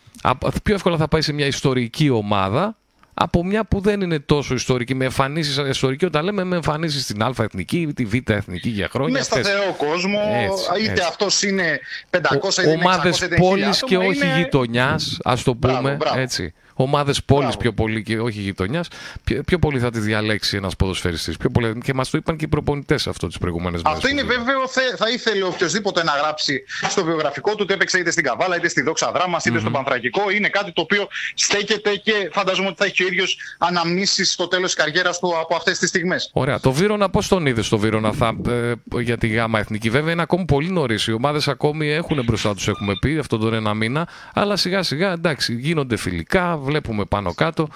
[0.62, 2.76] πιο εύκολα θα πάει σε μια ιστορική ομάδα
[3.22, 7.22] από μια που δεν είναι τόσο ιστορική, με εμφανίσεις ιστορική, όταν λέμε με εμφανίσεις στην
[7.22, 9.12] Α εθνική, τη Β εθνική για χρόνια.
[9.12, 11.80] Με σταθερό κόσμο, έτσι, είτε αυτός είναι
[12.10, 12.20] 500
[12.58, 14.36] είτε είναι Ομάδες πόλης και όχι είναι...
[14.36, 16.18] γειτονιάς, ας το πούμε μπράβο, μπράβο.
[16.18, 18.88] έτσι ομάδες πόλης πιο πολύ και όχι γειτονιάς,
[19.24, 21.36] πιο, πιο, πολύ θα τη διαλέξει ένας ποδοσφαιριστής.
[21.82, 23.98] Και μας το είπαν και οι προπονητές αυτό τις προηγούμενες μέρες.
[23.98, 24.68] Αυτό είναι βέβαιο.
[24.96, 28.82] Θα ήθελε οποιοδήποτε να γράψει στο βιογραφικό του ότι έπαιξε είτε στην Καβάλα είτε στη
[28.82, 29.60] Δόξα Δράμα είτε mm-hmm.
[29.60, 30.30] στο Πανθρακικό.
[30.30, 34.74] Είναι κάτι το οποίο στέκεται και φανταζόμαι ότι θα έχει ο ίδιος αναμνήσεις στο τέλος
[34.74, 36.30] της καριέρας του από αυτές τις στιγμές.
[36.32, 36.60] Ωραία.
[36.60, 40.22] Το Βύρονα, πώς τον είδες το Βύρονα θα, ε, για τη ΓΑΜΑ Εθνική; Βέβαια είναι
[40.22, 41.06] ακόμη πολύ νωρίς.
[41.06, 44.08] Οι ομάδες ακόμη έχουν μπροστά τους, έχουμε πει, αυτόν τον ένα μήνα.
[44.34, 47.68] Αλλά σιγά σιγά εντάξει, γίνονται φιλικά, βλέπουμε πάνω κάτω.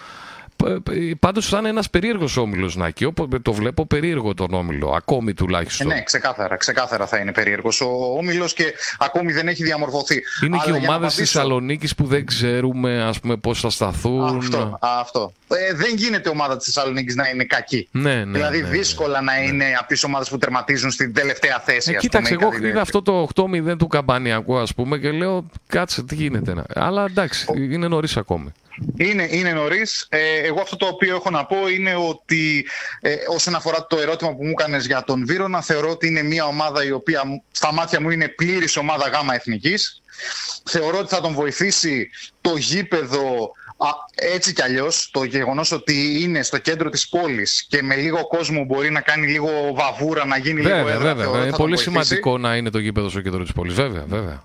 [1.18, 3.04] Πάντως θα είναι ένας περίεργος όμιλος Νάκη.
[3.04, 5.90] Όποτε το βλέπω περίεργο τον όμιλο, ακόμη τουλάχιστον.
[5.90, 10.22] Ε, ναι, ξεκάθαρα, ξεκάθαρα θα είναι περίεργος ο όμιλος και ακόμη δεν έχει διαμορφωθεί.
[10.44, 14.36] Είναι Αλλά και οι ομάδε τη Θεσσαλονίκης που δεν ξέρουμε πώς θα σταθούν.
[14.36, 14.78] Αυτό.
[14.80, 15.32] αυτό.
[15.48, 17.88] Ε, δεν γίνεται ομάδα της Θεσσαλονίκης να είναι κακή.
[17.90, 21.62] Ναι, ναι, δηλαδή ναι, δύσκολα ναι, να είναι από τις ομάδες που τερματίζουν στην τελευταία
[21.64, 21.92] θέση.
[21.92, 26.14] Ε, κοίταξε, εγώ είδα αυτό το 8-0 του Καμπανιακού, ας πούμε, και λέω κάτσε, τι
[26.14, 26.64] γίνεται.
[26.74, 28.52] Αλλά εντάξει, είναι νωρίς ακόμη.
[28.96, 30.06] Είναι, είναι νωρίς.
[30.08, 32.66] Ε, εγώ αυτό το οποίο έχω να πω είναι ότι
[33.00, 36.44] ε, όσον αφορά το ερώτημα που μου έκανε για τον Βύρονα, θεωρώ ότι είναι μια
[36.44, 40.02] ομάδα η οποία στα μάτια μου είναι πλήρης ομάδα γάμα εθνικής.
[40.64, 42.10] Θεωρώ ότι θα τον βοηθήσει
[42.40, 43.52] το γήπεδο
[44.14, 48.64] έτσι κι αλλιώς, το γεγονός ότι είναι στο κέντρο της πόλης και με λίγο κόσμο
[48.64, 51.14] μπορεί να κάνει λίγο βαβούρα, να γίνει βέβαια, λίγο έδρα.
[51.14, 53.74] Βέβαια, είναι πολύ σημαντικό να είναι το γήπεδο στο κέντρο της πόλης.
[53.74, 54.42] Βέβαια, βέβαια.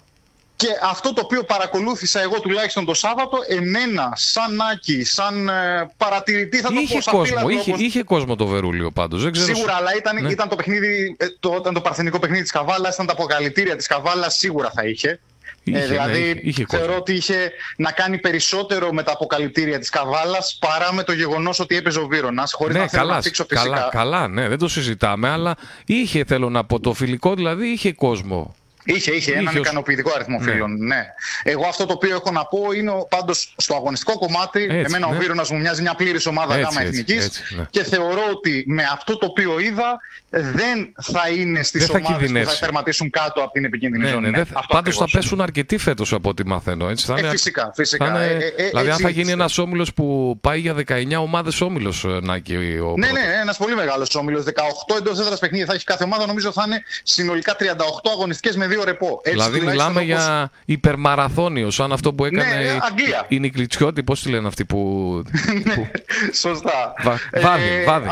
[0.59, 6.57] Και αυτό το οποίο παρακολούθησα εγώ τουλάχιστον το Σάββατο, εμένα, σαν Άκη, σαν ε, παρατηρητή,
[6.57, 9.29] θα το είχε πω κόσμο, είχε, είχε κόσμο το Βερούλιο πάντως.
[9.31, 10.29] Σίγουρα, αλλά ήταν, ναι.
[10.29, 13.87] ήταν το παιχνίδι, ε, το, ήταν το παρθενικό παιχνίδι της Καβάλας, ήταν τα αποκαλυτήρια της
[13.87, 15.19] Καβάλας, σίγουρα θα είχε.
[15.63, 19.89] Είχε, ε, δηλαδή, ναι, είχε, θεωρώ ότι είχε να κάνει περισσότερο με τα αποκαλυπτήρια της
[19.89, 22.47] Καβάλας παρά με το γεγονός ότι έπαιζε ο Βύρονα.
[22.51, 23.45] Χωρίς ναι, να θέλω καλά, να φυσικά.
[23.55, 27.93] Καλά, καλά, ναι, δεν το συζητάμε, αλλά είχε, θέλω να πω, το φιλικό δηλαδή είχε
[27.93, 28.55] κόσμο.
[28.95, 30.51] Είχε, είχε έναν ικανοποιητικό αριθμό ναι.
[30.51, 30.77] φίλων.
[30.77, 31.05] Ναι.
[31.43, 34.63] Εγώ αυτό το οποίο έχω να πω είναι πάντως στο αγωνιστικό κομμάτι.
[34.63, 35.15] Έτσι, εμένα ναι.
[35.15, 37.41] ο Βίρονας μου μοιάζει μια πλήρης ομάδα γάμα εθνικής.
[37.57, 37.65] Ναι.
[37.69, 39.99] Και θεωρώ ότι με αυτό το οποίο είδα
[40.29, 44.29] δεν θα είναι στις ομάδες που θα τερματίσουν κάτω από την επικίνδυνη ναι, ζώνη.
[44.29, 46.89] Ναι, Πάντως θα πέσουν αρκετοί φέτος από ό,τι μαθαίνω.
[46.89, 47.71] Έτσι, θα ε, είναι, φυσικά.
[47.75, 48.05] φυσικά.
[48.05, 49.31] Θα είναι, ε, ε, δηλαδή, αν θα γίνει έτσι.
[49.31, 52.55] ένας όμιλος που πάει για 19 ομάδες όμιλος, Νάκη.
[52.55, 54.43] Ο ναι, ναι, ένας πολύ μεγάλος όμιλος.
[54.43, 56.25] 18 εντός έδρας παιχνίδια θα έχει κάθε ομάδα.
[56.25, 57.65] Νομίζω θα είναι συνολικά 38
[58.11, 59.21] αγωνιστικές με δύο ρεπό.
[59.23, 60.03] Έτσι, δηλαδή μιλάμε όπως...
[60.03, 63.25] για υπερμαραθώνιος, σαν αυτό που έκανε ναι, Αγγλία.
[63.27, 64.79] η Νικλιτσιώτη, πώς τη λένε αυτοί που.
[65.65, 65.91] ναι,
[66.33, 66.93] σωστά.
[67.41, 68.11] Βάδιν, ε, βάδιν.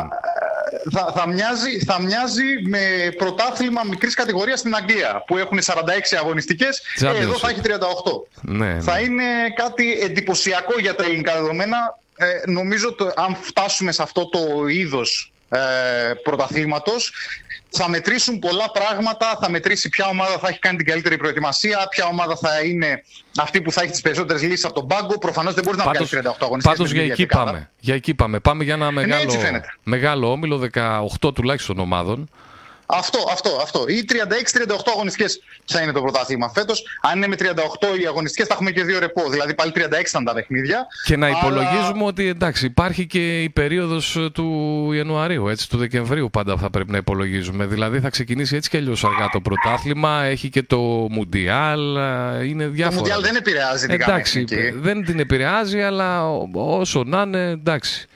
[0.92, 2.80] θα, θα, μοιάζει, θα μοιάζει με
[3.18, 5.72] πρωτάθλημα μικρής κατηγορίας στην Αγγλία που έχουν 46
[6.20, 7.70] αγωνιστικές ε, εδώ θα έχει 38.
[8.42, 9.02] Ναι, θα ναι.
[9.02, 9.24] είναι
[9.56, 11.78] κάτι εντυπωσιακό για τα ελληνικά δεδομένα.
[12.20, 15.60] Ε, νομίζω ότι αν φτάσουμε σε αυτό το είδος ε,
[16.24, 17.14] πρωταθλήματος
[17.78, 22.06] θα μετρήσουν πολλά πράγματα, θα μετρήσει ποια ομάδα θα έχει κάνει την καλύτερη προετοιμασία, ποια
[22.06, 23.04] ομάδα θα είναι
[23.38, 25.18] αυτή που θα έχει τις περισσότερες λύσεις από τον πάγκο.
[25.18, 26.62] Προφανώς δεν μπορεί να βγάλει 38 αγωνιστικές.
[26.64, 27.52] Πάντως με για την εκεί ίδια δεκάδα.
[27.52, 27.70] πάμε.
[27.80, 28.40] Για εκεί πάμε.
[28.40, 29.68] Πάμε για ένα μεγάλο, έτσι φαίνεται.
[29.84, 30.70] μεγάλο όμιλο,
[31.22, 32.30] 18 τουλάχιστον ομάδων.
[32.90, 33.86] Αυτό, αυτό, αυτό.
[33.88, 36.84] Ή 36-38 αγωνιστικές θα είναι το πρωτάθλημα φέτος.
[37.02, 39.30] Αν είναι με 38 οι αγωνιστικές θα έχουμε και δύο ρεπό.
[39.30, 40.88] Δηλαδή πάλι 36 θα είναι τα παιχνίδια.
[41.06, 45.78] Και να Αλλά- υπολογίζουμε ότι εντάξει, υπάρχει και η περίοδος ε, του Ιανουαρίου, έτσι, του
[45.78, 47.66] Δεκεμβρίου πάντα θα πρέπει να υπολογίζουμε.
[47.66, 50.78] Δηλαδή θα ξεκινήσει έτσι και αλλιώς αργά το πρωτάθλημα, έχει και το
[51.12, 53.00] Μουντιάλ, ε, είναι Το διάφορα.
[53.00, 58.08] Μουντιάλ δεν επηρεάζει την Εντάξει, καμία δεν την επηρεάζει, αλλά ό- όσο να είναι, εντάξει.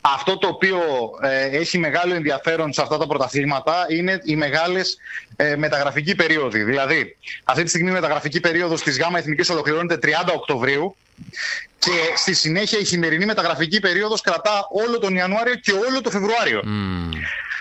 [0.00, 0.80] Αυτό το οποίο
[1.22, 4.98] ε, έχει μεγάλο ενδιαφέρον σε αυτά τα πρωταθλήματα είναι οι μεγάλες
[5.36, 6.62] ε, μεταγραφικοί περίοδοι.
[6.62, 10.96] Δηλαδή, αυτή τη στιγμή η μεταγραφική περίοδος της ΓΑΜΑ Εθνικής ολοκληρώνεται 30 Οκτωβρίου
[11.78, 16.62] και στη συνέχεια η χειμερινή μεταγραφική περίοδος κρατά όλο τον Ιανουάριο και όλο τον Φεβρουάριο.
[16.64, 17.10] Μμμ.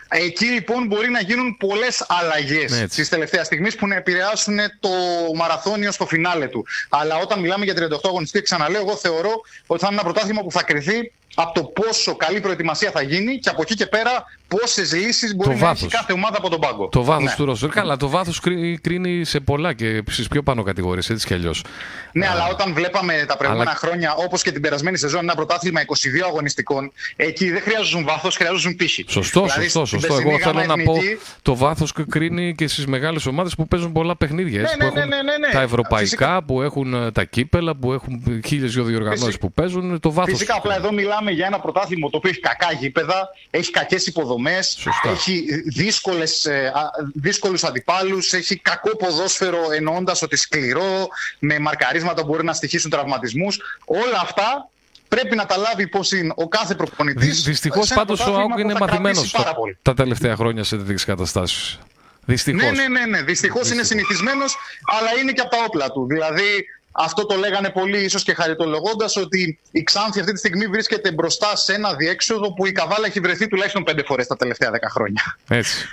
[0.10, 2.98] Εκεί λοιπόν μπορεί να γίνουν πολλές αλλαγές Έτσι.
[2.98, 4.90] της τελευταίας στιγμής που να επηρεάσουν το
[5.36, 6.66] μαραθώνιο στο φινάλε του.
[6.90, 10.52] Αλλά όταν μιλάμε για 38 αγωνιστικέ, ξαναλέω, εγώ θεωρώ ότι θα είναι ένα πρωτάθλημα που
[10.52, 14.12] θα κρυθεί από το πόσο καλή προετοιμασία θα γίνει και από εκεί και πέρα
[14.48, 15.82] πόσες λύσεις μπορεί Το να βάθος.
[15.82, 16.88] έχει κάθε ομάδα από τον πάγκο.
[16.90, 17.34] Το βάθος Ναι.
[17.36, 17.70] του ρόστερ.
[17.70, 18.40] Καλά, το βάθος
[18.82, 21.64] κρίνει σε πολλά και στις πιο πάνω κατηγορίες, έτσι κι αλλιώς.
[22.12, 25.82] Ναι, αλλά όταν βλέπαμε τα προηγούμενα Αλλά- χρόνια, όπως και την περασμένη σεζόν, ένα πρωτάθλημα
[25.82, 29.06] 22 αγωνιστικών, εκεί δεν χρειάζονταν βάθος, χρειάζονταν τύχη.
[29.08, 30.14] Σωστό, Δηλαδή, σωστό, στην σωστό.
[30.14, 33.68] Εγώ περσινή θέλω Γάμα να πω Εθνική, το βάθος κρίνει και στις μεγάλες ομάδες που
[33.68, 34.62] παίζουν πολλά παιχνίδια.
[34.62, 35.54] έτσι, Ναι, που ναι, έχουν ναι, ναι, ναι.
[35.54, 36.44] τα ευρωπαϊκά, Φυσικά.
[36.44, 39.46] που έχουν ε, τα κύπελα, που έχουν χίλιες δυο διοργανώσεις Φυσικά.
[39.48, 40.00] που παίζουν.
[40.00, 40.34] Το βάθος.
[40.34, 44.76] Φυσικά, απλά εδώ μιλάμε για ένα πρωτάθλημα το οποίο έχει κακά γήπεδα, έχει κακές υποδομές,
[44.80, 45.10] Σωστά.
[45.10, 51.08] έχει δύσκολες, ε, α, δύσκολους αντιπάλους, έχει κακό ποδόσφαιρο εννοώντας ότι σκληρό,
[51.40, 53.60] με μαρκαρίσματα που μπορεί να στοιχήσουν τραυματισμούς.
[53.86, 54.70] Όλα αυτά
[55.08, 57.44] πρέπει να τα λάβει υπόψη ο κάθε προπονητής.
[57.44, 59.78] Δυστυχώς σε ένα πάντως ο πρωτάθλημα Άουκ που είναι θα μαθημένος κρατήσει πάρα πολύ.
[59.82, 61.80] τα τελευταία χρόνια σε τέτοιες καταστάσεις.
[62.26, 62.62] Δυστυχώς.
[62.62, 63.22] Ναι, ναι, ναι, ναι.
[63.22, 64.58] Δυστυχώς είναι συνηθισμένος,
[65.00, 66.06] αλλά είναι και από τα όπλα του.
[66.08, 66.66] Δηλαδή,
[67.00, 71.56] αυτό το λέγανε πολλοί, ίσως και χαριτολογώντας, ότι η Ξάνθη αυτή τη στιγμή βρίσκεται μπροστά
[71.56, 75.38] σε ένα διέξοδο που η Καβάλα έχει βρεθεί τουλάχιστον πέντε φορές τα τελευταία δέκα χρόνια.
[75.48, 75.88] Έτσι.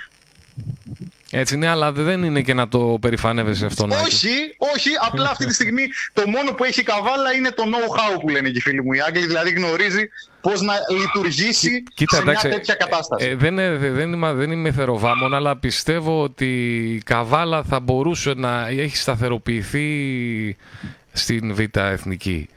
[1.37, 3.85] Έτσι ναι, αλλά δεν είναι και να το περηφανεύεσαι αυτό.
[3.87, 4.01] Νάκη.
[4.03, 4.89] όχι, όχι.
[5.07, 8.49] Απλά αυτή τη στιγμή το μόνο που έχει η Καβάλα είναι το know-how που λένε
[8.49, 9.25] και οι φίλοι μου οι Άγγλοι.
[9.25, 10.09] Δηλαδή γνωρίζει
[10.41, 13.25] πώς να λειτουργήσει Κοίτα, σε εντάξει, μια τέτοια κατάσταση.
[13.27, 16.45] ε, δεν, είναι- δεν, είμαι, δεν είμαι θεροβάμων, αλλά πιστεύω ότι
[16.95, 19.87] η Καβάλα θα μπορούσε να έχει σταθεροποιηθεί
[21.17, 22.47] στην Β' Εθνική.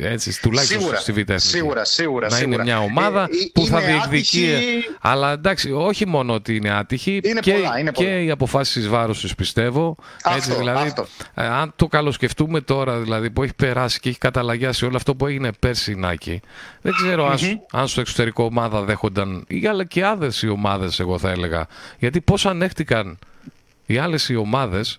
[0.00, 1.40] Έτσι, τουλάχιστον Σίγουρα, στη Β' Εθνική.
[1.40, 2.62] σίγουρα, σίγουρα, Να είναι σίγουρα.
[2.62, 4.52] μια ομάδα Ε, ε, που θα είναι διεκδικεί.
[4.54, 8.20] άτυχη- Αλλά εντάξει, όχι μόνο ότι είναι άτυχη, Είναι και, πολλά, είναι και πολλά.
[8.20, 9.96] οι αποφάσεις τη βάρου της πιστεύω.
[10.22, 11.06] Αυτό, Έτσι, δηλαδή, αυτό.
[11.34, 15.26] ε, αν το καλοσκεφτούμε τώρα, δηλαδή που έχει περάσει και έχει καταλαγιάσει όλο αυτό που
[15.26, 16.40] έγινε πέρσι, Νάκη,
[16.82, 21.00] δεν ξέρω αν, σου- αν στο εξωτερικό ομάδα δέχονταν, ή αλλά και άλλες οι ομάδες,
[21.00, 21.66] εγώ θα έλεγα.
[21.98, 23.18] Γιατί πώς ανέχτηκαν
[23.86, 24.98] οι άλλες οι ομάδες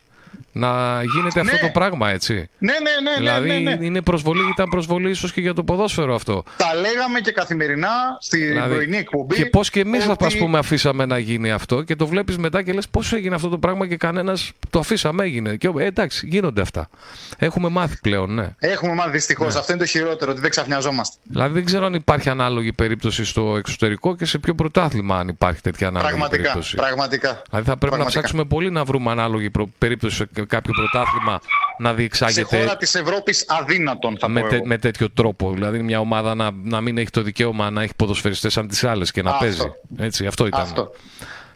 [0.58, 1.60] να γίνεται αυτό Ναι.
[1.62, 2.34] το πράγμα, έτσι.
[2.34, 3.86] Ναι, ναι, ναι, ναι, δηλαδή ναι, ναι.
[3.86, 6.44] είναι προσβολή, ήταν προσβολή ίσως και για το ποδόσφαιρο αυτό.
[6.58, 7.90] Τα λέγαμε και καθημερινά
[8.20, 9.36] στη Δηλαδή, πρωινή εκπομπή.
[9.36, 12.62] Και πώς και εμείς, ότι- α πούμε, αφήσαμε να γίνει αυτό και το βλέπεις μετά
[12.64, 15.56] και λες πώς έγινε αυτό το πράγμα και κανένας το αφήσαμε, έγινε.
[15.56, 16.90] Και, ε, εντάξει, γίνονται αυτά.
[17.38, 18.48] Έχουμε μάθει πλέον, ναι.
[18.60, 19.54] Έχουμε μάθει δυστυχώς.
[19.54, 19.60] Ναι.
[19.60, 21.16] Αυτό είναι το χειρότερο, ότι δεν ξαφνιαζόμαστε.
[21.24, 25.62] Δηλαδή δεν ξέρω αν υπάρχει ανάλογη περίπτωση στο εξωτερικό και σε ποιο πρωτάθλημα αν υπάρχει
[25.62, 26.42] τέτοια ανάλογη Πραγματικά.
[26.42, 26.76] περίπτωση.
[26.76, 27.28] πραγματικά.
[27.50, 28.20] Δηλαδή θα πρέπει να Πραγματικά.
[28.20, 31.42] ψάξουμε πολύ να βρούμε ανάλογη προ- περίπτωση σε κάποιο πρωτάθλημα
[31.78, 34.48] να Σε διεξάγεται χώρα της Ευρώπης αδύνατον, θα με, πω.
[34.48, 34.66] τε- εγώ.
[34.68, 35.52] με τέτοιο τρόπο.
[35.52, 39.12] Δηλαδή μια ομάδα να, να μην έχει το δικαίωμα να έχει ποδοσφαιριστές σαν τις άλλες
[39.12, 39.44] και να Αυτό.
[39.44, 39.62] παίζει.
[39.98, 40.62] Έτσι, αυτό ήταν.
[40.62, 40.92] Αυτό.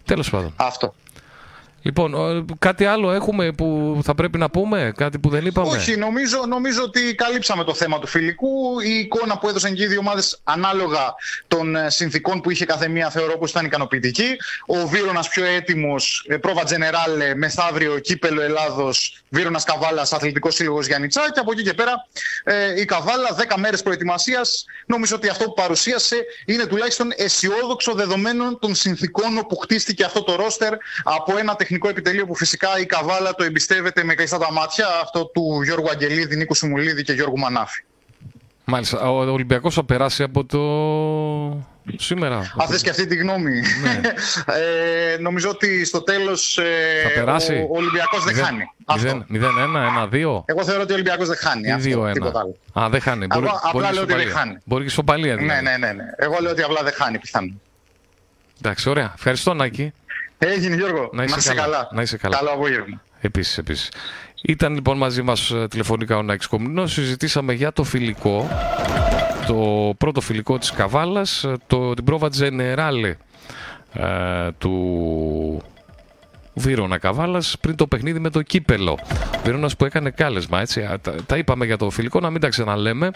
[0.05, 0.53] Τέλος πάντων.
[0.55, 0.93] Αυτό.
[1.81, 5.97] Λοιπόν, ε, κάτι άλλο έχουμε που θα πρέπει να πούμε, κάτι που δεν είπαμε; Όχι,
[5.97, 8.79] νομίζω, νομίζω ότι καλύψαμε το θέμα του φιλικού.
[8.79, 11.15] Η εικόνα που έδωσαν και οι δύο ομάδες ανάλογα
[11.47, 14.35] των ε, συνθήκων που είχε κάθε μία θεωρώ πως ήταν ικανοποιητική.
[14.65, 21.31] Ο Βίρονας πιο έτοιμος, πρόβα Τζενεράλ, μεθαύριο κύπελο Ελλάδος, Βίρονας Καβάλας, Αθλητικός Σύλλογος Γιάννητσά.
[21.33, 22.07] Και από εκεί και πέρα
[22.43, 24.65] ε, η Καβάλα, 10 μέρες προετοιμασίας.
[24.85, 30.35] Νομίζω ότι αυτό που παρουσίασε είναι τουλάχιστον αισιόδοξο δεδομένων των συνθήκων όπου χτίστηκε αυτό το
[30.35, 34.85] ρόστερ από ένα τεχνικό επιτελείο που φυσικά η Καβάλα το εμπιστεύεται με κλειστά τα μάτια,
[35.03, 37.83] αυτό του Γιώργου Αγγελίδη, Νίκου Σιμουλίδη και Γιώργου Μανάφη.
[38.65, 39.09] Μάλιστα.
[39.11, 40.59] Ο Ολυμπιακός θα περάσει από το
[41.97, 42.37] σήμερα.
[42.37, 43.59] Αν θες και αυτή τη γνώμη.
[45.15, 47.01] ε, νομίζω ότι στο τέλος ε, Ναι.
[47.09, 47.53] Θα περάσει.
[47.53, 48.63] ο, ο Ολυμπιακός δεν χάνει.
[48.85, 49.25] Αυτό.
[49.33, 49.39] 0-1,
[50.11, 51.67] 1-2 Εγώ θεωρώ ότι ο Ολυμπιακός δεν χάνει.
[51.67, 52.13] ή Αυτό, 2-1.
[52.13, 52.57] τίποτα άλλο.
[52.85, 53.25] Α, δεν χάνει.
[53.25, 54.33] Μπορεί, απλά μπορεί και λέω ότι δεν ισοπαλία.
[54.39, 54.57] χάνει.
[54.65, 55.63] Μπορεί και ισοπαλία Ναι, δηλαδή.
[55.63, 56.03] ναι, ναι, ναι.
[56.15, 57.61] Εγώ λέω ότι απλά δεν χάνει πιθανόν.
[58.61, 59.11] Εντάξει, ωραία.
[59.15, 59.93] Ευχαριστώ, Νάκη.
[60.39, 61.09] Έγινε, Γιώργο.
[61.13, 61.61] Να είσαι, καλά.
[61.61, 61.89] καλά.
[61.91, 62.35] Να είσαι καλά.
[62.37, 63.01] Καλό απόγευμα.
[63.21, 63.91] Επίσης, επίσης.
[64.41, 66.93] Ήταν λοιπόν μαζί μας ε, τηλεφωνικά ο Νάκης Κομνηνός.
[66.93, 68.47] Συζητήσαμε για το φιλικό,
[69.47, 73.15] το πρώτο φιλικό της Καβάλας, ε, το, την πρόβα Τζενεράλε
[73.93, 75.61] ε, του
[76.53, 78.99] Βίρονα Καβάλας πριν το παιχνίδι με το Κύπελο.
[79.43, 80.81] Βίρονας που έκανε κάλεσμα, έτσι.
[80.81, 83.11] Α, Τα, τα είπαμε για το φιλικό, να μην τα ξαναλέμε.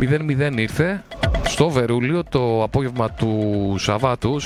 [0.00, 1.04] 0-0 ήρθε
[1.46, 4.40] στο Βερούλιο το απόγευμα του Σαββάτου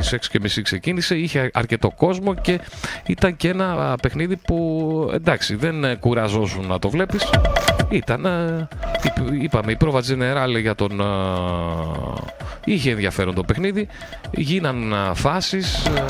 [0.00, 0.18] στις
[0.58, 2.60] 6.30 ξεκίνησε, είχε αρκετό κόσμο και
[3.06, 7.30] ήταν και ένα α, παιχνίδι που εντάξει δεν ε, κουραζόσουν να το βλέπεις.
[7.88, 8.68] Ήταν, ε,
[9.02, 11.00] είπ- είπαμε, η πρόβα Τζενεράλε για τον...
[11.00, 11.04] ε,
[12.64, 13.88] είχε ενδιαφέρον το παιχνίδι,
[14.30, 16.04] γίναν ε, φάσεις, ε,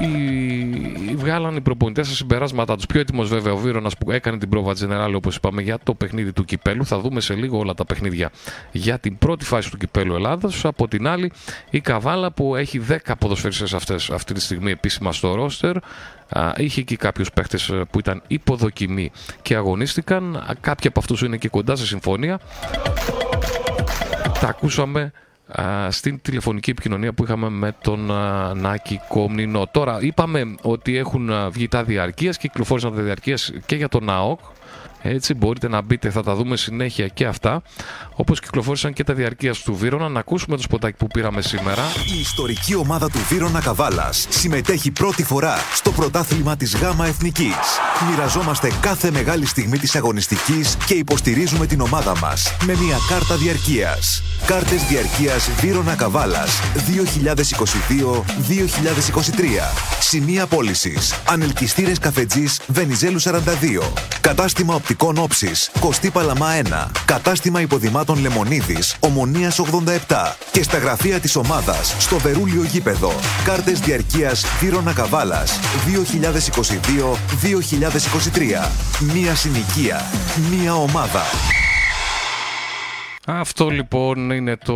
[0.00, 2.86] οι, βγάλαν οι προπονητές τα συμπεράσματά τους.
[2.86, 6.32] Πιο έτοιμος βέβαια ο Βίρονας που έκανε την πρόβα General όπως είπαμε για το παιχνίδι
[6.32, 6.86] του κυπέλου.
[6.86, 8.30] Θα δούμε σε λίγο όλα τα παιχνίδια
[8.72, 10.50] για την πρώτη φάση του κυπέλου Ελλάδα.
[10.62, 11.32] Από την άλλη
[11.70, 15.76] η Καβάλα που έχει 10 ποδοσφαιριστές αυτές αυτή τη στιγμή επίσημα στο ρόστερ.
[16.28, 19.10] Α, Είχε και κάποιους παίχτες ε, που ήταν υποδοκιμή
[19.42, 20.36] και αγωνίστηκαν.
[20.36, 22.40] Α, Κάποιοι από αυτούς είναι και κοντά σε συμφωνία.
[24.40, 25.25] Τα ακούσαμε α,
[25.88, 29.66] στην τηλεφωνική επικοινωνία που είχαμε με τον α, Νάκη Κομνηνό.
[29.70, 34.40] Τώρα είπαμε ότι έχουν α, βγει τα διαρκείας, κυκλοφόρησαν τα διαρκείας και για τον ΝΑΟΚ.
[35.08, 37.62] Έτσι μπορείτε να μπείτε, θα τα δούμε συνέχεια και αυτά.
[38.14, 40.08] Όπως κυκλοφόρησαν και τα διαρκείας του Βίρονα.
[40.08, 41.82] Να ακούσουμε το σποτάκι που πήραμε σήμερα.
[42.16, 47.54] Η ιστορική ομάδα του Βίρονα Καβάλας συμμετέχει πρώτη φορά στο πρωτάθλημα της ΓΑΜΑ Εθνικής.
[48.10, 54.22] Μοιραζόμαστε κάθε μεγάλη στιγμή της αγωνιστικής και υποστηρίζουμε την ομάδα μας με μια κάρτα διαρκείας.
[54.46, 59.74] Κάρτες διαρκείας Βίρονα Καβάλας 2022-2023.
[60.00, 61.14] Σημεία πώλησης.
[61.28, 63.92] Ανελκυστήρες καφετζής Βενιζέλου 42.
[64.20, 66.66] Κατάστημα οπτικών όψης Κωστή Παλαμά 1.
[67.04, 70.36] Κατάστημα υποδημάτων Λεμονίδης Ομονίας 87.
[70.52, 73.12] Και στα γραφεία της ομάδας στο Βερούλιο Γήπεδο.
[73.44, 78.70] Κάρτες διαρκείας Βίρονα Καβάλας 2022-2023.
[79.14, 80.00] Μία συνοικία.
[80.50, 81.22] Μία ομάδα.
[83.28, 84.74] Αυτό λοιπόν είναι το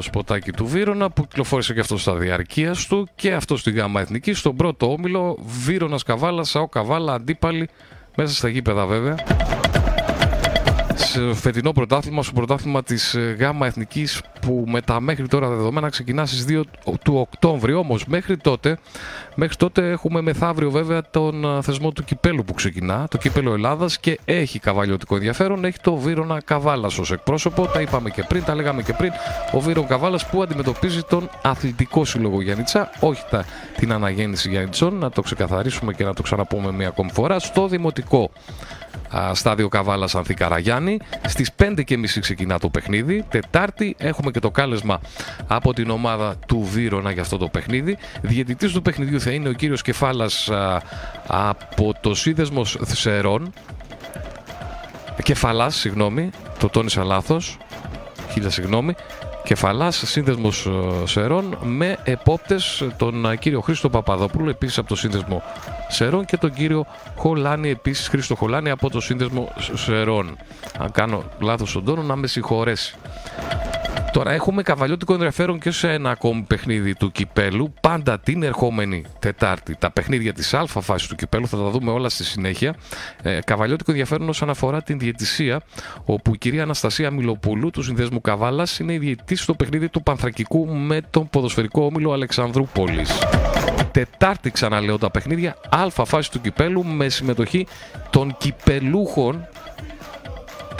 [0.00, 4.34] σποτάκι του Βίρονα που κυκλοφόρησε και αυτός στα διαρκεία του και αυτός στη ΓΑΜΑ Εθνική.
[4.34, 7.68] Στον πρώτο όμιλο Βίρονα Καβάλας, ΣΑΟ Καβάλα, αντίπαλοι
[8.20, 9.14] μέσα στα γήπεδα βέβαια.
[11.00, 16.26] Στο φετινό πρωτάθλημα, στο πρωτάθλημα της ΓΑΜΑ Εθνικής που με τα μέχρι τώρα δεδομένα ξεκινά
[16.26, 16.62] στις 2
[17.02, 17.74] του Οκτώβρη.
[17.74, 18.78] Όμως μέχρι τότε,
[19.34, 23.98] μέχρι τότε έχουμε μεθαύριο βέβαια τον α, θεσμό του κυπέλου που ξεκινά, το κύπελο Ελλάδας
[23.98, 25.64] και έχει καβαλιωτικό ενδιαφέρον.
[25.64, 27.66] Έχει το Βίρονα Καβάλας ως εκπρόσωπο.
[27.66, 29.12] Τα είπαμε και πριν, τα λέγαμε και πριν.
[29.52, 33.44] Ο Βίρον Καβάλας που αντιμετωπίζει τον Αθλητικό Σύλλογο Γιάννητσα, όχι τα,
[33.76, 38.30] την αναγέννηση Γιάννητσών, να το ξεκαθαρίσουμε και να το ξαναπούμε μία ακόμη φορά, στο Δημοτικό
[38.32, 38.79] α,
[39.32, 40.98] στάδιο Καβάλα Ανθή Καραγιάννη.
[41.26, 43.24] Στις 5.30 ξεκινά το παιχνίδι.
[43.28, 45.00] Τετάρτη έχουμε και το κάλεσμα
[45.46, 47.96] από την ομάδα του Βίρονα για αυτό το παιχνίδι.
[48.20, 50.50] Διαιτητής του παιχνιδιού θα είναι ο κύριος Κεφάλας
[51.26, 53.52] από το σύνδεσμος Θσερών.
[55.22, 57.58] Κεφαλάς, συγγνώμη, το τόνισα λάθος.
[58.32, 58.94] Χίλια συγγνώμη.
[59.50, 65.42] Κεφαλάς σύνδεσμος ε, Σερών με επόπτες τον ε, κύριο Χρήστο Παπαδόπουλο, επίσης από το σύνδεσμο
[65.88, 66.86] Σερών, και τον κύριο
[67.16, 70.36] Χολάνη, επίσης Χρήστο Χολάνη από το σύνδεσμο Σερών.
[70.78, 72.94] Αν κάνω λάθος στον τόνο, να με συγχωρέσει.
[74.12, 77.74] Τώρα έχουμε καβαλιώτικο ενδιαφέρον και σε ένα ακόμη παιχνίδι του κυπέλου.
[77.80, 79.76] Πάντα την ερχόμενη Τετάρτη.
[79.78, 82.74] Τα παιχνίδια της Α φάσης του κυπέλου θα τα δούμε όλα στη συνέχεια.
[83.22, 85.60] Ε, καβαλιώτικο ενδιαφέρον όσον αφορά την διαιτησία,
[86.04, 90.66] όπου η κυρία Αναστασία Μιλοπούλου του Συνδέσμου Καβάλας είναι η διαιτητή στο παιχνίδι του Πανθρακικού
[90.66, 93.18] με τον ποδοσφαιρικό όμιλο Αλεξανδρούπολης.
[93.92, 97.66] Τετάρτη ξαναλέω τα παιχνίδια Α φάσης του κυπέλου με συμμετοχή
[98.10, 99.46] των κυπελούχων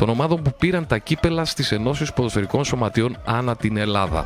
[0.00, 4.24] των ομάδων που πήραν τα κύπελα στις ενώσεις ποδοσφαιρικών σωματείων ανά την Ελλάδα.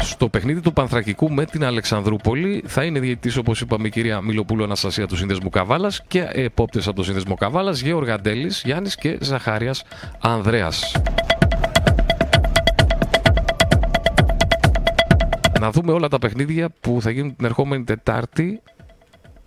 [0.00, 4.64] Στο παιχνίδι του Πανθρακικού με την Αλεξανδρούπολη θα είναι διαιτητής όπως είπαμε η κυρία Μιλοπούλου
[4.64, 9.84] Αναστασία του Σύνδεσμου Καβάλας και επόπτες από το Σύνδεσμο Καβάλας Γεώργα Αντέλης, Γιάννης και Ζαχάριας
[10.20, 10.92] Ανδρέας.
[15.60, 18.60] Να δούμε όλα τα παιχνίδια που θα γίνουν την ερχόμενη Τετάρτη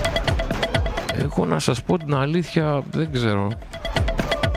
[1.18, 3.48] Εγώ να σας πω την αλήθεια δεν ξέρω.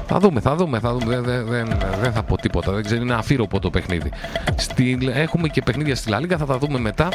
[0.08, 1.20] Θα δούμε, θα δούμε, θα δούμε.
[1.20, 2.72] Δεν, δεν, δεν θα πω τίποτα.
[2.72, 4.12] Δεν ξέρω, είναι αφήρωπο το παιχνίδι.
[4.56, 7.10] Στη, έχουμε και παιχνίδια στη Λαλίγκα, θα τα δούμε μετά.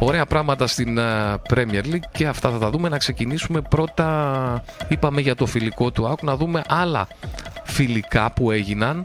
[0.00, 2.88] Ωραία πράγματα στην uh, Premier League και αυτά θα τα δούμε.
[2.88, 7.08] Να ξεκινήσουμε πρώτα, είπαμε για το φιλικό του ΑΚ, να δούμε άλλα
[7.64, 9.04] φιλικά που έγιναν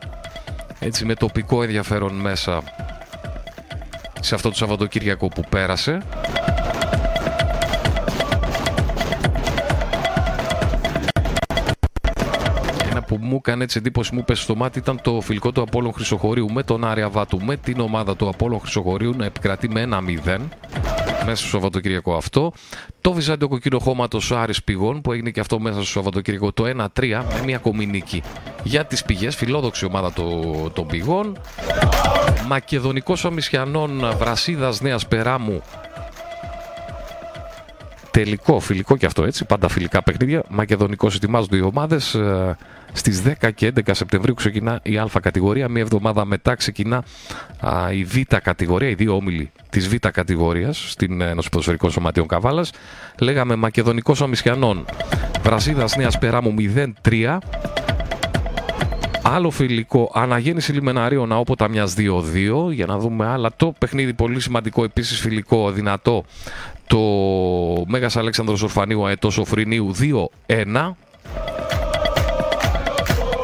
[0.80, 2.62] έτσι με τοπικό ενδιαφέρον μέσα
[4.20, 6.02] σε αυτό το Σαββατοκύριακο που πέρασε.
[13.30, 16.64] Μου έκανε έτσι εντύπωση, μου πέσει στο μάτι ήταν το φιλικό του Απόλλων Χρυσοχωρίου με
[16.64, 20.38] τον Άρια Βάτου, με την ομάδα του Απόλλων Χρυσοχωρίου να επικρατεί με ένα 0
[21.26, 22.52] μέσα στο Σαββατοκύριακο αυτό.
[23.02, 27.24] Το Βυζάντιο Κοκκίνο Χώματος Άρης Πηγών που έγινε και αυτό μέσα στο Σαββατοκύριακο το 1-3
[27.34, 28.24] με μια κομινίκη
[28.64, 29.36] για τις πηγές.
[29.36, 30.14] Φιλόδοξη ομάδα
[30.74, 31.38] των πηγών.
[32.48, 35.62] Μακεδονικός Αμυσιανών Βρασίδας Νέας Περάμου
[38.12, 40.44] τελικό φιλικό και αυτό έτσι, πάντα φιλικά παιχνίδια.
[40.50, 42.14] Μακεδονικός ετοιμάζονται οι ομάδες.
[42.14, 42.58] Ε,
[42.94, 45.70] Στις 10 και 11 Σεπτεμβρίου ξεκινά η Α κατηγορία.
[45.70, 47.04] Μία εβδομάδα μετά ξεκινά
[47.60, 52.72] α, η Β κατηγορία, οι δύο όμιλοι της Β κατηγορίας στην Ένωση Ποδοσφαιρικών Σωματείων Καβάλας.
[53.20, 54.86] Λέγαμε Μακεδονικός Αμυσιανών.
[55.42, 56.54] Βραζίδας Νέας Περάμου
[57.02, 57.38] 0-3.
[59.24, 62.72] Άλλο φιλικό, αναγέννηση λιμεναρίων όποτα μια 2-2.
[62.72, 63.50] Για να δούμε άλλα.
[63.56, 66.26] Το παιχνίδι πολύ σημαντικό, επίσης φιλικό, δυνατό.
[66.90, 67.00] Το
[67.88, 69.92] Μέγας Αλέξανδρος Ορφανίου Αετός Οφρινίου
[70.48, 70.96] 2-1.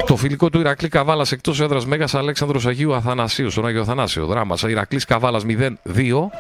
[0.05, 4.25] Το φιλικό του Ηρακλή Καβάλας εκτός έδρας Μέγας Αλέξανδρος Αγίου Αθανασίου, στον Άγιο Αθανάσιο.
[4.25, 4.61] Δράμας.
[4.61, 6.31] Ηρακλής Καβάλας 0-2.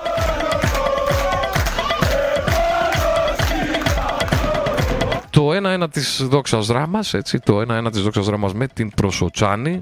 [5.29, 9.81] Το 1-1 της Δόξας Δράμας, έτσι, το 1-1 της Δόξας Δράμας με την Προσοτσάνη.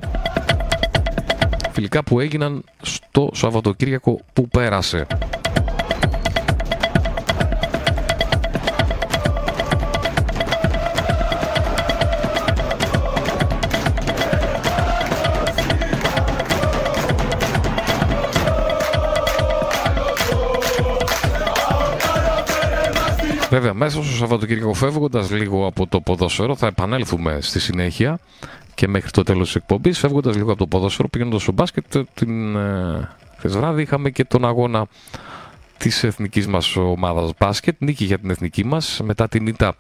[1.72, 5.08] Φιλικά που έγιναν στο Σαββατοκύριακο που πέρασε.
[23.54, 28.20] Βέβαια, μέσα στο Σαββατοκύριακο φεύγοντας λίγο από το ποδόσφαιρο, θα επανέλθουμε στη συνέχεια
[28.74, 30.00] και μέχρι το τέλος της εκπομπής.
[30.00, 33.10] Φεύγοντας λίγο από το ποδόσφαιρο, πηγαίνοντας στο μπάσκετ, την ε,
[33.44, 34.86] βράδυ είχαμε και τον αγώνα
[35.78, 37.76] της εθνικής μας ομάδας μπάσκετ.
[37.80, 39.76] Νίκη για την εθνική μας μετά την ήττα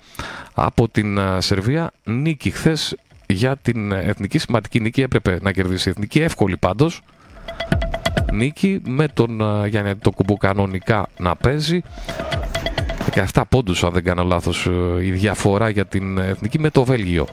[0.53, 1.91] από την ε, Σερβία.
[2.03, 2.95] Νίκη χθες
[3.27, 4.37] για την εθνική.
[4.37, 6.21] Σημαντική νίκη έπρεπε να κερδίσει η εθνική.
[6.21, 7.01] Εύκολη πάντως.
[8.31, 11.81] Νίκη με τον ε, Γιάννη το κουμπού κανονικά να παίζει.
[13.33, 14.65] 17 πόντους αν δεν κάνω λάθος
[14.99, 17.27] ε, η διαφορά για την εθνική με το Βέλγιο.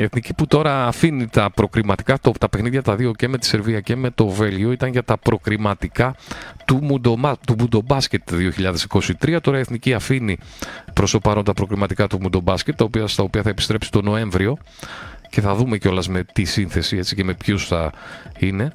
[0.00, 3.46] Η εθνική που τώρα αφήνει τα προκριματικά, το, τα παιχνίδια τα δύο και με τη
[3.46, 6.14] Σερβία και με το Βέλγιο ήταν για τα προκριματικά
[6.64, 8.22] του, Μουντομα, του Μουντομπάσκετ
[9.20, 9.36] 2023.
[9.42, 10.38] Τώρα η εθνική αφήνει
[10.92, 14.56] προς το παρόν τα προκριματικά του Μουντομπάσκετ, τα οποία, στα οποία θα επιστρέψει το Νοέμβριο
[15.30, 17.92] και θα δούμε κιόλας με τι σύνθεση έτσι, και με ποιους θα
[18.38, 18.72] είναι.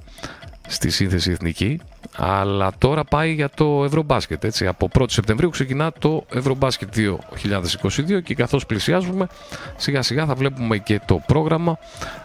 [0.68, 1.80] στη σύνθεση εθνική.
[2.16, 4.44] Αλλά τώρα πάει για το Ευρωμπάσκετ.
[4.44, 4.68] Έτσι.
[4.68, 9.28] Από 1η Σεπτεμβρίου ξεκινά το Ευρωμπάσκετ 2022 και καθώς πλησιάζουμε
[9.76, 11.78] σιγά σιγά θα βλέπουμε και το πρόγραμμα.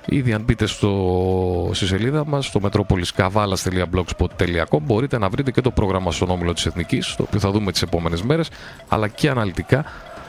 [0.06, 6.12] Ήδη αν μπείτε στο, στη σελίδα μας στο metropoliskavalas.blogspot.com μπορείτε να βρείτε και το πρόγραμμα
[6.12, 8.50] στον όμιλο της Εθνικής, το οποίο θα δούμε τις επόμενες μέρες,
[8.88, 9.84] αλλά και αναλυτικά.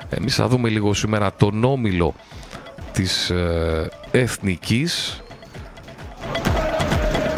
[0.09, 2.13] Εμείς θα δούμε λίγο σήμερα τον όμιλο
[2.91, 5.21] της ε, Εθνικής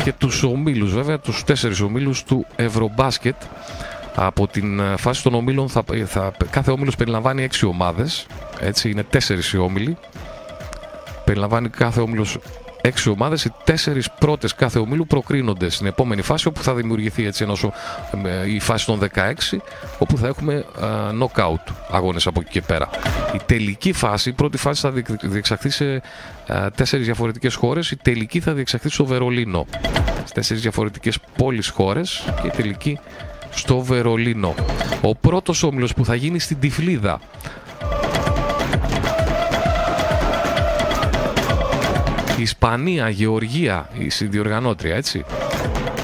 [0.04, 3.36] και τους ομίλους βέβαια, τους τέσσερις ομίλους του Ευρωμπάσκετ.
[4.16, 8.26] Από την ε, φάση των ομίλων θα, θα, κάθε όμιλος περιλαμβάνει έξι ομάδες.
[8.60, 9.98] Έτσι είναι τέσσερις οι όμιλοι
[11.26, 12.38] περιλαμβάνει κάθε όμιλος
[12.86, 17.44] έξι ομάδες, οι τέσσερις πρώτες κάθε ομίλου προκρίνονται στην επόμενη φάση όπου θα δημιουργηθεί έτσι
[17.44, 19.62] ένας, ε, η φάση των 16
[19.98, 22.90] όπου θα έχουμε uh, knockout αγώνες από εκεί και πέρα.
[23.36, 26.02] Η τελική φάση, η πρώτη φάση θα διεξαχθεί σε
[26.48, 29.66] uh, τέσσερις διαφορετικές χώρες, η τελική θα διεξαχθεί στο Βερολίνο.
[30.26, 33.00] Σε τέσσερις διαφορετικές πόλεις χώρες και η τελική
[33.50, 34.56] στο Βερολίνο.
[35.02, 37.20] Ο πρώτος όμιλος που θα γίνει στην Τυφλίδα
[42.44, 45.26] Ισπανία, Γεωργία, η συνδιοργανώτρια, έτσι.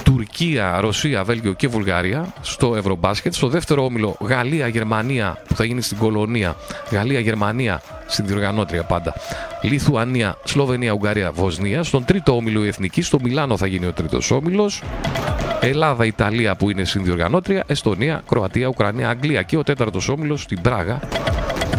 [0.04, 3.34] Τουρκία, Ρωσία, Βέλγιο και Βουλγαρία στο Ευρωμπάσκετ.
[3.34, 6.56] Στο δεύτερο όμιλο Γαλλία, Γερμανία που θα γίνει στην Κολονία.
[6.92, 9.14] Γαλλία, Γερμανία, συνδιοργανώτρια πάντα.
[9.62, 11.84] Λιθουανία, Σλοβενία, Ουγγαρία, Βοσνία.
[11.84, 14.84] Στον τρίτο όμιλο η Εθνική, στο Μιλάνο θα γίνει ο τρίτος όμιλος.
[15.62, 17.64] Ελλάδα, Ιταλία που είναι συνδιοργανώτρια.
[17.68, 21.00] Εστονία, Κροατία, Ουκρανία, Αγγλία και ο τέταρτος όμιλος στην Πράγα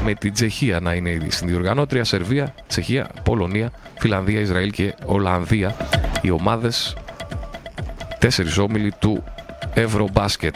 [0.04, 5.76] με την Τσεχία να είναι η συνδιοργανώτρια, Σερβία, Τσεχία, Πολωνία, Φιλανδία, Ισραήλ και Ολλανδία.
[6.20, 6.96] Οι ομάδες
[8.18, 9.24] τέσσερις όμιλοι του
[9.74, 10.54] Ευρωμπάσκετ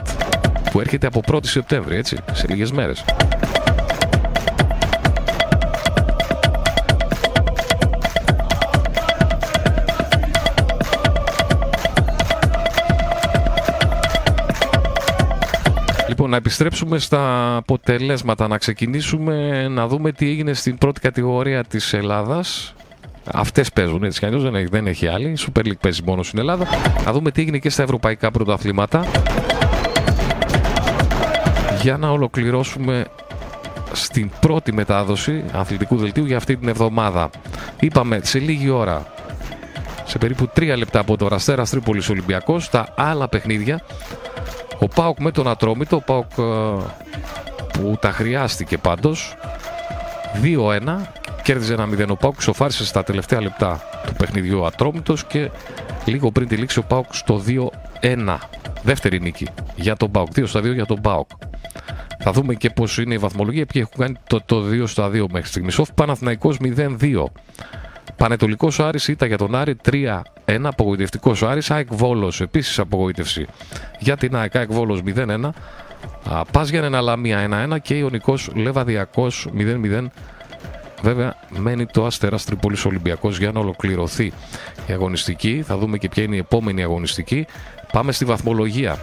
[0.70, 3.04] που έρχεται από 1η Σεπτέμβρη, έτσι, σε λίγες μέρες.
[16.24, 21.92] Λοιπόν, να επιστρέψουμε στα αποτελέσματα, να ξεκινήσουμε να δούμε τι έγινε στην πρώτη κατηγορία της
[21.92, 22.74] Ελλάδας.
[23.32, 25.28] Αυτές παίζουν έτσι κι αλλιώς, δεν, έχει, δεν έχει άλλη.
[25.28, 26.66] Η Super League παίζει μόνος στην Ελλάδα.
[27.04, 29.06] Να δούμε τι έγινε και στα ευρωπαϊκά πρωταθλήματα.
[31.82, 33.04] Για να ολοκληρώσουμε
[33.92, 37.30] στην πρώτη μετάδοση αθλητικού δελτίου για αυτή την εβδομάδα.
[37.80, 39.06] Είπαμε σε λίγη ώρα,
[40.04, 43.80] σε περίπου τρία λεπτά από το Ραστέρας Τρίπολης Ολυμπιακός, τα άλλα παιχνίδια
[44.84, 46.42] ο Πάοκ με τον Ατρόμητο, ο Πάοκ ε,
[47.72, 49.36] που τα χρειάστηκε πάντως.
[50.42, 50.96] 2-1,
[51.42, 55.50] κέρδιζε ένα 0 ο Πάοκ, σοφάρισε στα τελευταία λεπτά του παιχνιδιού ο Ατρόμητος και
[56.04, 57.42] λίγο πριν τη λήξη ο Πάοκ στο
[58.00, 58.36] 2-1.
[58.82, 61.28] Δεύτερη νίκη για τον Πάοκ, 2 στα 2 για τον Πάοκ.
[62.18, 63.66] Θα δούμε και πώς είναι η βαθμολογία.
[63.66, 65.74] Ποιοι έχουν κάνει το, το 2 στα 2 μέχρι στιγμής.
[65.74, 67.24] Σοφ Παναθηναϊκός 0-2.
[68.16, 70.18] Πανετολικός Άρης ήταν για τον Άρη 3-1.
[70.62, 71.70] Απογοητευτικός Άρης.
[71.70, 73.46] ΑΕΚ Βόλος επίσης απογοήτευση
[73.98, 74.56] για την ΑΕΚ.
[74.56, 75.52] ΑΕΚ Βόλος 0-1.
[76.52, 80.10] Πας για ένα Λαμία 1-1 και Ιωνικό Λεβαδιακός 0-0.
[81.02, 84.32] Βέβαια, μένει το Αστέρας Τρίπολης Ολυμπιακός για να ολοκληρωθεί
[84.86, 85.62] η αγωνιστική.
[85.66, 87.46] Θα δούμε και ποια είναι η επόμενη αγωνιστική.
[87.92, 88.98] Πάμε στη βαθμολογία.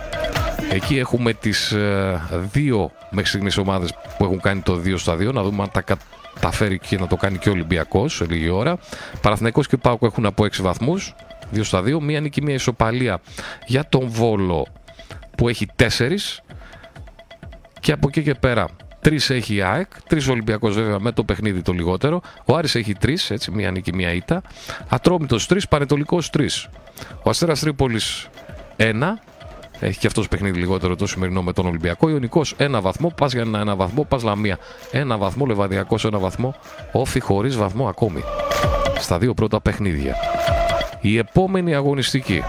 [0.71, 2.21] Εκεί έχουμε τις ε,
[2.51, 5.33] δύο μέχρι στιγμής ομάδες που έχουν κάνει το 2 στα 2.
[5.33, 5.81] Να δούμε αν τα
[6.39, 8.77] τα φέρει και να το κάνει και ο Ολυμπιακός σε λίγη ώρα.
[9.21, 11.15] Παραθυναϊκός και Πάοκ έχουν από 6 βαθμούς,
[11.53, 11.99] 2 στα 2.
[12.01, 13.21] Μία νίκη, μία ισοπαλία
[13.65, 14.67] για τον Βόλο
[15.37, 16.41] που έχει 4.
[17.79, 18.67] Και από εκεί και πέρα
[19.01, 22.21] Τρεις έχει η ΑΕΚ, τρεις Ολυμπιακός βέβαια με το παιχνίδι το λιγότερο.
[22.45, 24.41] Ο Άρης έχει τρεις, έτσι, μία νίκη, μία ήττα.
[24.89, 26.67] Ατρόμητος τρεις, Πανετολικός τρεις.
[27.23, 28.27] Ο Αστέρας Τρίπολης
[28.75, 29.19] ένα,
[29.81, 32.09] έχει και αυτός παιχνίδι λιγότερο το σημερινό με τον Ολυμπιακό.
[32.09, 34.57] Ιωνικός ένα βαθμό, πας για ένα, ένα βαθμό, πας Λαμία
[34.91, 36.55] ένα βαθμό, Λεβαδιακός ένα βαθμό,
[36.91, 38.23] όφη χωρίς βαθμό ακόμη.
[38.99, 40.15] Στα δύο πρώτα παιχνίδια.
[41.01, 42.43] Η επόμενη αγωνιστική,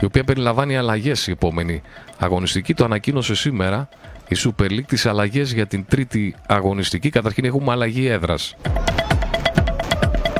[0.00, 1.82] η οποία περιλαμβάνει αλλαγές η επόμενη
[2.18, 3.88] αγωνιστική, το ανακοίνωσε σήμερα
[4.28, 7.10] η Super League τις αλλαγές για την τρίτη αγωνιστική.
[7.10, 8.56] Καταρχήν έχουμε αλλαγή έδρας.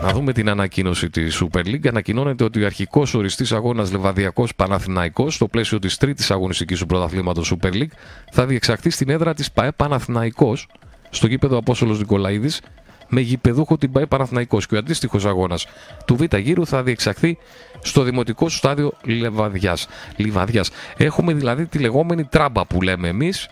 [0.02, 1.88] Να δούμε την ανακοίνωση της Super League.
[1.88, 7.54] Ανακοινώνεται ότι ο αρχικός οριστής αγώνας Λεβαδιακός Παναθηναϊκός, στο πλαίσιο της τρίτης αγωνιστικής του πρωταθλήματος
[7.54, 7.92] Super League,
[8.32, 10.66] θα διεξαχθεί στην έδρα της ΠαΕ Παναθηναϊκός,
[11.10, 12.60] στο γήπεδο Απόστολος Νικολαίδης,
[13.08, 15.66] με γηπεδούχο την ΠαΕ Παναθηναϊκός και ο αντίστοιχος αγώνας
[16.04, 17.38] του Β' γύρου θα διεξαχθεί
[17.82, 19.86] στο δημοτικό στάδιο Λεβαδιάς.
[20.16, 20.70] Λιβαδιάς.
[20.96, 23.48] Έχουμε δηλαδή τη λεγόμενη τράμπα που λέμε εμείς.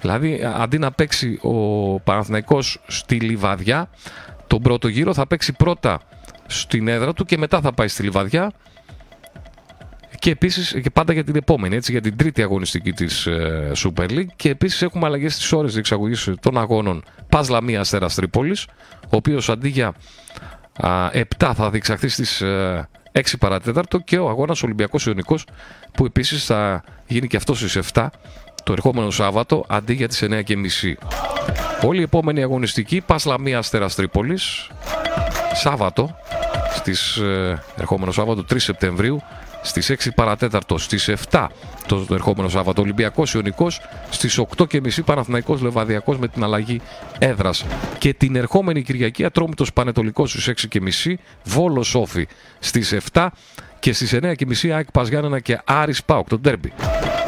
[0.00, 1.54] δηλαδή αντί να παίξει ο
[2.00, 3.88] Παναθηναϊκός στη Λιβαδιά
[4.52, 6.00] τον πρώτο γύρο θα παίξει πρώτα
[6.46, 8.52] στην έδρα του και μετά θα πάει στη Λιβαδιά
[10.18, 14.10] και επίσης και πάντα για την επόμενη, έτσι, για την τρίτη αγωνιστική της ε, Super
[14.10, 14.26] League.
[14.36, 18.66] Και επίσης έχουμε αλλαγές στις ώρες διεξαγωγής των αγώνων Πας Λαμία Αστέρας Τρίπολης,
[19.02, 19.94] ο οποίος αντί για
[20.76, 22.42] α, 7 θα διεξαχθεί στις
[23.12, 25.46] 6 παρατέταρτο και ο αγώνας Ολυμπιακός Ιωνικός
[25.92, 28.06] που επίσης θα γίνει και αυτό στις 7
[28.64, 31.71] το ερχόμενο Σάββατο αντί για τις 9.30.
[31.84, 34.70] Όλη η επόμενη αγωνιστική Πασλαμία Αστέρας Τρίπολης
[35.54, 36.16] Σάββατο
[36.74, 39.22] στις ε, ερχόμενο Σάββατο 3 Σεπτεμβρίου
[39.62, 41.46] στις 6 παρατέταρτο, στις 7
[41.86, 43.80] το ερχόμενο Σάββατο Ολυμπιακός Ιωνικός,
[44.10, 46.80] στις 8.30 Παναθηναϊκός Λεβαδιακός με την αλλαγή
[47.18, 47.64] έδρας.
[47.98, 51.14] Και την ερχόμενη Κυριακή Ατρόμητος Πανετολικός στις 6.30
[51.44, 52.26] Βόλος Σόφι
[52.58, 53.26] στις 7
[53.78, 56.72] και στις 9.30 ΑΕΚ Παζιάννενα και Άρης Πάουκ, το ντέρμπι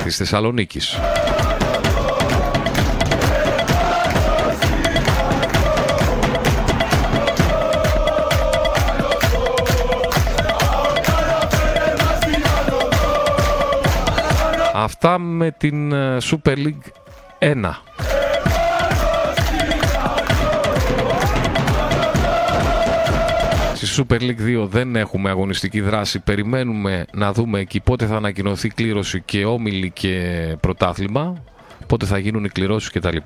[0.05, 0.99] της Θεσσαλονίκης.
[14.77, 16.91] Αυτά με την ε, Super League
[17.39, 17.71] 1.
[23.75, 26.21] Στη Super League 2 δεν έχουμε αγωνιστική δράση.
[26.21, 31.43] Περιμένουμε να δούμε εκεί πότε θα ανακοινωθεί κλήρωση και όμιλη και πρωτάθλημα.
[31.87, 33.17] Πότε θα γίνουν οι κληρώσεις κτλ.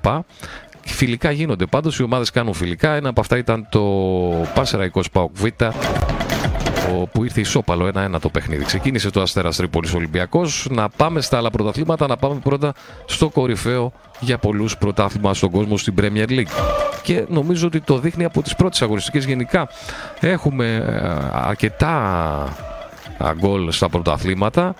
[0.81, 2.93] Φιλικά γίνονται πάντως, οι ομάδες κάνουν φιλικά.
[2.93, 3.81] Ένα από αυτά ήταν το
[4.53, 5.45] Πάσεραϊκός Πάοκ Β
[7.11, 8.63] που ήρθε ισόπαλο 1-1 το παιχνίδι.
[8.63, 10.67] Ξεκίνησε το Αστέρας Τρίπολης Ολυμπιακός.
[10.69, 12.73] Να πάμε στα άλλα πρωταθλήματα, να πάμε πρώτα
[13.05, 16.51] στο κορυφαίο για πολλούς πρωτάθλημα στον κόσμο στην Premier League.
[17.03, 19.69] Και νομίζω ότι το δείχνει από τις πρώτες αγωνιστικές γενικά.
[20.19, 20.99] Έχουμε ε,
[21.31, 22.57] αρκετά
[23.39, 24.75] γκολ στα πρωταθλήματα.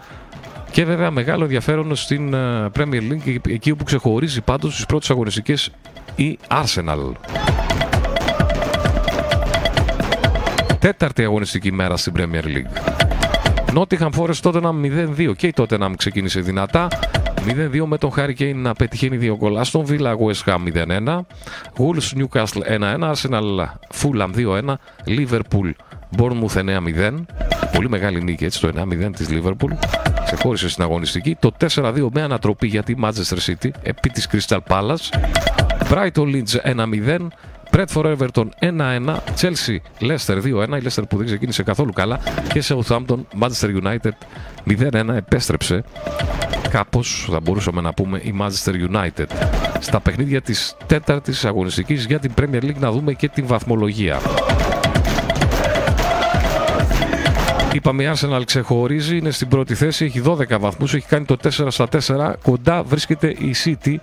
[0.72, 5.72] Και βέβαια μεγάλο ενδιαφέρον στην ε, Premier League, εκεί όπου ξεχωρίζει πάντως στις πρώτες αγωνιστικές
[6.16, 7.12] η Arsenal
[10.80, 13.00] τέταρτη αγωνιστική μέρα στην Premier League.
[13.74, 14.72] Νότιχαμ Forest τότε να
[15.18, 16.88] 0-2 και τότε να ξεκίνησε δυνατά.
[17.46, 19.64] 0-2 με τον Χάρη Κέιν να πετυχαίνει δύο γκολ.
[19.64, 21.20] Στον Βίλα West 0-1.
[21.78, 23.12] Wolves Newcastle 1-1.
[23.12, 23.66] Arsenal
[24.02, 24.74] Fulham 2-1.
[25.08, 25.72] Liverpool
[26.18, 26.78] Bournemouth
[27.08, 27.26] 9-0.
[27.74, 29.72] Πολύ μεγάλη νίκη έτσι το 9-0 της Liverpool.
[30.26, 31.36] Ξεχώρισε στην αγωνιστική.
[31.40, 35.20] Το 4-2 με ανατροπή για τη Manchester City επί της Crystal Palace.
[35.90, 36.74] Brighton Leeds
[37.80, 42.20] Bradford Everton 1-1, Chelsea Leicester 2-1, η Leicester που δεν ξεκίνησε καθόλου καλά
[42.54, 44.12] και Southampton Manchester United
[44.92, 45.84] 0-1 επέστρεψε
[46.70, 49.26] κάπως θα μπορούσαμε να πούμε η Manchester United
[49.80, 54.20] στα παιχνίδια της τέταρτης αγωνιστικής για την Premier League να δούμε και την βαθμολογία.
[57.74, 61.68] Είπαμε η Arsenal ξεχωρίζει, είναι στην πρώτη θέση, έχει 12 βαθμούς, έχει κάνει το 4
[61.68, 62.34] στα 4.
[62.44, 63.96] Κοντά βρίσκεται η City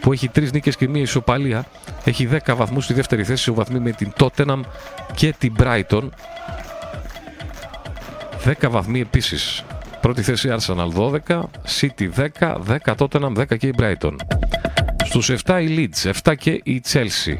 [0.00, 1.66] που έχει 3 νίκες και μία ισοπαλία.
[2.04, 4.60] Έχει 10 βαθμούς στη δεύτερη θέση, ο βαθμοί με την Tottenham
[5.14, 6.08] και την Brighton.
[8.44, 9.64] 10 βαθμοί επίσης.
[10.00, 11.42] Πρώτη θέση Arsenal 12,
[11.80, 12.08] City
[12.40, 14.14] 10, 10 Tottenham, 10 και η Brighton.
[15.04, 17.36] Στους 7 η Leeds, 7 και η Chelsea.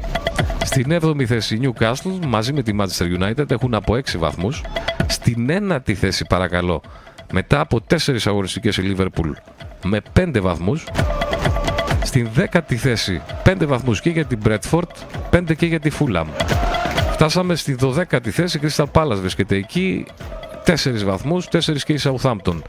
[0.63, 4.61] Στην 7η θέση η Newcastle μαζί με τη Manchester United έχουν από 6 βαθμούς.
[5.09, 6.81] Στην 1η θέση παρακαλώ
[7.31, 7.95] μετά από 4
[8.25, 9.31] αγωνιστικές η Liverpool
[9.83, 10.87] με 5 βαθμούς.
[12.03, 14.87] Στην 10η θέση 5 βαθμούς και για την Bradford,
[15.31, 16.25] 5 και για τη Fulham.
[17.11, 20.05] Φτάσαμε στη 12η θέση, Crystal Palace βρίσκεται εκεί,
[20.65, 20.73] 4
[21.05, 22.61] βαθμούς, 4 και η Southampton.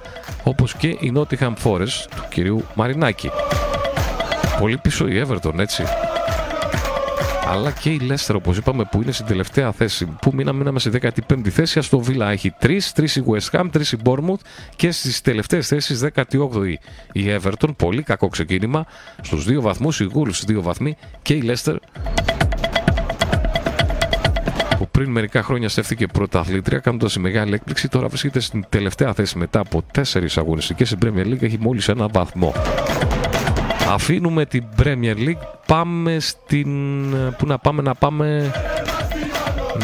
[0.42, 3.30] Όπως και η Nottingham Forest του κυρίου Μαρινάκη.
[4.58, 5.84] Πολύ πίσω η Everton, έτσι
[7.50, 10.06] αλλά και η Leicester, όπως είπαμε, που είναι στην τελευταία θέση.
[10.20, 11.78] Που μήνα μείναμε στη 15η θέση.
[11.78, 14.40] Α το Villa έχει 3, 3 η West Ham, 3 η Bournemouth
[14.76, 16.74] και στις τελευταίες θέσεις 18η
[17.12, 17.76] η Everton.
[17.76, 18.86] Πολύ κακό ξεκίνημα.
[19.22, 21.76] Στους δύο βαθμούς η Wolves 2 βαθμοί και η Leicester
[24.78, 27.88] που πριν μερικά χρόνια στέφθηκε πρωταθλήτρια, κάνοντας μεγάλη έκπληξη.
[27.88, 31.42] Τώρα βρίσκεται στην τελευταία θέση μετά από τέσσερις αγωνιστικές στην Premier League.
[31.42, 32.54] Έχει μόλις ένα βαθμό.
[33.92, 36.68] Αφήνουμε την Premier League, πάμε στην...
[37.36, 38.52] Πού να πάμε, να πάμε...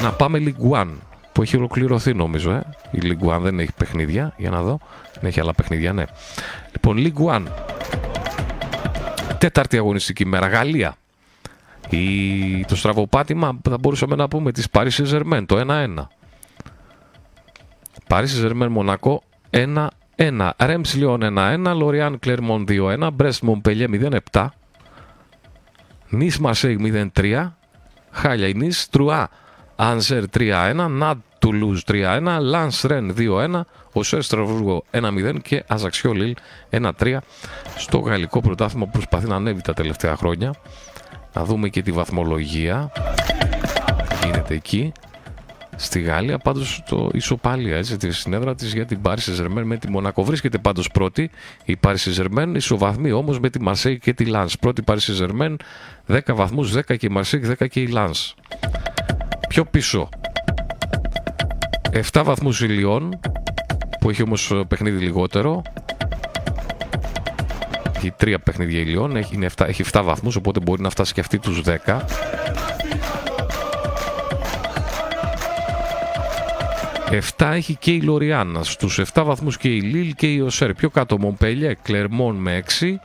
[0.02, 0.90] Να πάμε League One,
[1.32, 2.62] που έχει ολοκληρωθεί νομίζω, ε.
[2.90, 4.78] Η League One δεν έχει παιχνίδια, για να δω.
[5.14, 6.04] Δεν έχει άλλα παιχνίδια, ναι.
[6.72, 7.46] Λοιπόν, League One.
[9.38, 10.96] Τέταρτη αγωνιστική μέρα, Γαλλία.
[11.90, 12.64] Η...
[12.64, 16.06] Το στραβοπάτημα θα μπορούσαμε να πούμε της Paris Saint-Germain, το 1-1.
[18.08, 19.86] Paris Saint-Germain Μονακό 1
[20.16, 20.50] 1.
[20.58, 21.72] Ρέμς Λιόν 1-1.
[21.76, 23.08] Λοριάν Κλερμόν 2-1.
[23.12, 23.86] Μπρέστ Μομπελιέ
[24.32, 24.46] 0-7.
[26.08, 26.78] Νις Μασέγ
[27.16, 27.52] 0-3.
[28.10, 28.88] Χάλια η Νις.
[28.88, 29.28] Τρουά
[29.76, 30.86] Ανζέρ 3-1.
[30.90, 32.38] Νατ Τουλούζ 3-1.
[32.40, 33.60] Λανς Ρεν 2-1.
[33.92, 36.34] Ο Σέρ Στραβούργο 1-0 και Αζαξιό Λίλ
[36.70, 37.16] 1-3
[37.76, 40.54] στο γαλλικό πρωτάθλημα που προσπαθεί να ανέβει τα τελευταία χρόνια.
[41.32, 42.92] Να δούμε και τη βαθμολογία.
[44.24, 44.92] Γίνεται εκεί
[45.76, 46.38] στη Γαλλία.
[46.38, 50.24] Πάντως το ισοπάλια έτσι, τη συνέδρα της για την Πάρη Σεζερμέν με τη Μονακό.
[50.24, 51.30] Βρίσκεται πάντως πρώτη
[51.64, 54.48] η Πάρη Σεζερμέν, ισοβαθμή όμως με τη Μαρσέη και τη Λαν.
[54.60, 55.56] Πρώτη Πάρη Σεζερμέν,
[56.06, 58.10] 10 βαθμούς, 10 και η Μαρσέη, 10 και η Λαν.
[59.48, 60.08] Πιο πίσω
[62.12, 63.20] 7 βαθμούς η Λιόν,
[64.00, 65.62] που έχει όμως ε, παιχνίδι λιγότερο.
[67.96, 71.12] Έχει τρία παιχνίδια η Λιόν, έχει, είναι 7, έχει 7 βαθμούς, οπότε μπορεί να φτάσει
[71.12, 72.00] και αυτή τους 10.
[77.10, 78.62] 7 έχει και η Λοριάννα.
[78.62, 80.74] Στους 7 βαθμούς και η Λίλ και η Οσέρ.
[80.74, 83.00] Πιο κάτω Μομπελιέ, Κλερμόν με 6.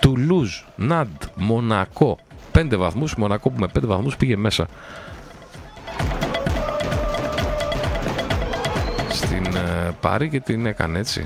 [0.00, 2.18] Τουλούζ, Ναντ, Μονακό.
[2.52, 3.14] 5 βαθμούς.
[3.14, 4.66] Μονακό που με 5 βαθμούς πήγε μέσα.
[9.08, 11.24] Στην ε, Πάρη και την έκανε έτσι.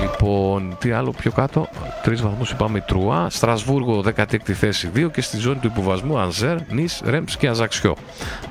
[0.00, 1.68] Λοιπόν, τι άλλο πιο κάτω.
[2.02, 3.30] Τρεις βαθμούς είπαμε Τρουά.
[3.30, 7.96] Στρασβούργο 16η θέση 2 και στη ζώνη του υποβασμού Ανζέρ, Νη, Ρέμψ και Αζαξιό.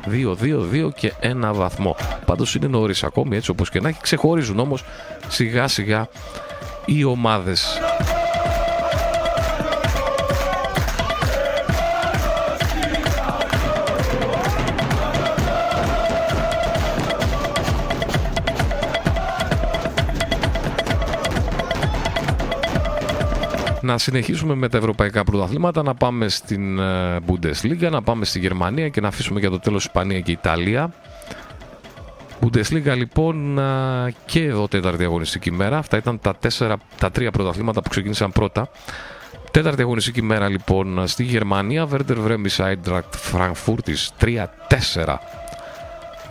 [0.10, 1.96] 2-2-2 και ένα βαθμό.
[2.26, 4.02] Πάντως είναι νωρίς ακόμη έτσι όπως και να έχει.
[4.02, 4.84] Ξεχωρίζουν όμως
[5.28, 6.08] σιγά σιγά
[6.86, 7.80] οι ομάδες.
[23.86, 28.90] Να συνεχίσουμε με τα ευρωπαϊκά πρωταθλήματα, να πάμε στην ε, Bundesliga, να πάμε στη Γερμανία
[28.90, 30.94] και να αφήσουμε για το τέλος Ισπανία και Ιταλία.
[32.42, 33.60] Bundesliga λοιπόν
[34.26, 35.78] και εδώ τέταρτη αγωνιστική μέρα.
[35.78, 38.70] Αυτά ήταν τα, τέσσερα, τα τρία πρωταθλήματα που ξεκίνησαν πρώτα.
[39.52, 41.88] Τέταρτη αγωνιστική μέρα λοιπόν στη Γερμανία.
[41.92, 43.02] Werder Bremen Eintracht
[43.34, 43.94] Frankfurt
[45.04, 45.16] 3-4.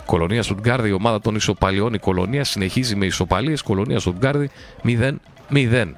[0.05, 1.93] Κολονία Στουτγκάρδη, η ομάδα των ισοπαλιών.
[1.93, 3.61] Η Κολονία συνεχίζει με ισοπαλίες.
[3.61, 4.49] Κολονία Στουτγκάρδη
[4.83, 5.93] 0-0.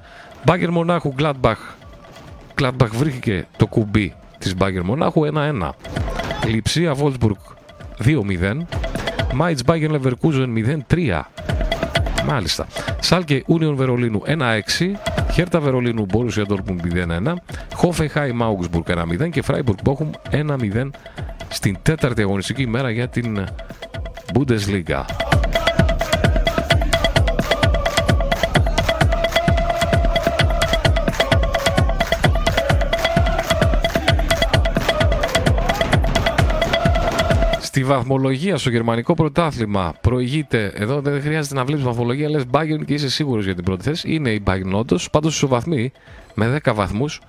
[0.46, 1.76] Μπάγκερ Μονάχου, Gladbach.
[2.62, 5.70] Gladbach βρήκε το κουμπί της Μπάγκερ Μονάχου 1-1.
[6.46, 7.36] Λιψία Βόλσμπουργκ
[8.04, 8.66] 2-0.
[9.34, 10.54] Μάιτς Μπάγκερ Λεβερκούζεν
[10.90, 11.22] 0-3.
[12.26, 12.68] Μάλιστα.
[13.00, 14.96] Σάλκε Ούνιον Βερολίνου 1-6.
[15.32, 16.80] Χέρτα Βερολίνου Μπόρουσια Ντόρκμουντ
[17.26, 17.34] 0-1.
[17.76, 20.90] Χόφεχάιμ Augsburg 1-0 και Φράιμπουργκ Μπόχουμ 1-0
[21.50, 23.46] στην τέταρτη αγωνιστική ημέρα για την
[24.34, 25.04] Bundesliga.
[37.78, 42.93] Στη βαθμολογία στο γερμανικό πρωτάθλημα προηγείται, εδώ δεν χρειάζεται να βλέπεις βαθμολογία, λες Bayern και
[42.93, 44.13] είσαι σίγουρος για την πρώτη θέση.
[44.13, 45.91] Είναι η Bayern όντως, πάντως ισοβαθμοί
[46.34, 47.21] με 10 βαθμούς.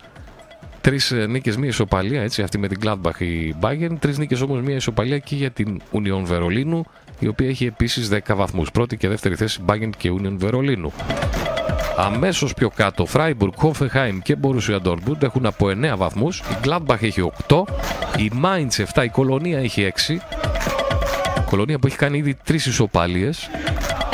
[0.81, 3.97] Τρεις ε, νίκες, μία ισοπαλία, έτσι, αυτή με την Gladbach η Bayern.
[3.99, 6.85] Τρεις νίκες όμως, μία ισοπαλία και για την Union Βερολίνου,
[7.19, 8.71] η οποία έχει επίσης 10 βαθμούς.
[8.71, 10.93] Πρώτη και δεύτερη θέση Bayern και Union Βερολίνου.
[12.01, 16.39] Αμέσως πιο κάτω, Freiburg, Hoffenheim και Borussia Dortmund έχουν από 9 βαθμούς.
[16.39, 17.65] Η Gladbach έχει 8,
[18.17, 20.13] η Mainz 7, η Κολονία έχει 6.
[21.37, 23.51] Η Κολονία που έχει κάνει ήδη 3 ισοπαλίες.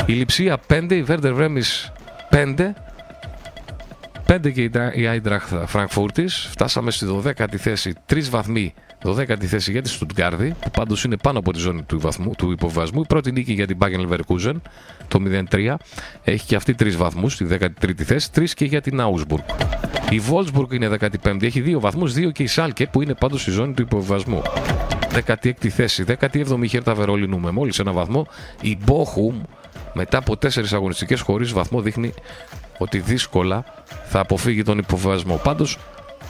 [0.05, 1.61] Η Λιψία 5, η Werder Bremen
[2.29, 2.73] 5.
[4.27, 6.27] 5 και η Eintracht Frankfurt.
[6.27, 8.73] Φτάσαμε στη 12η θέση, 3 βαθμοί
[9.03, 12.51] 12η θέση για τη Στουτγκάρδη, που πάντως είναι πάνω από τη ζώνη του, βαθμού, του
[12.51, 13.01] υποβασμού.
[13.01, 14.53] Η πρώτη νίκη για την Bayern Leverkusen,
[15.07, 15.19] το
[15.51, 15.75] 0-3.
[16.23, 18.31] Έχει και αυτή τρεις βαθμούς, στη 13η θέση.
[18.31, 19.43] Τρεις και για την Augsburg.
[20.09, 23.51] Η Wolfsburg είναι 15η, έχει δύο βαθμούς, δύο και η Σάλκε που είναι πάντως στη
[23.51, 24.41] ζώνη του υποβασμού.
[25.13, 28.27] 16η θέση, 17η η Χέρτα Βερολίνου με μόλις ένα βαθμό.
[28.61, 29.41] Η Bochum
[29.93, 32.13] μετά από τέσσερις αγωνιστικές χωρίς βαθμό δείχνει
[32.77, 33.63] ότι δύσκολα
[34.05, 35.39] θα αποφύγει τον υποβασμό.
[35.43, 35.77] Πάντως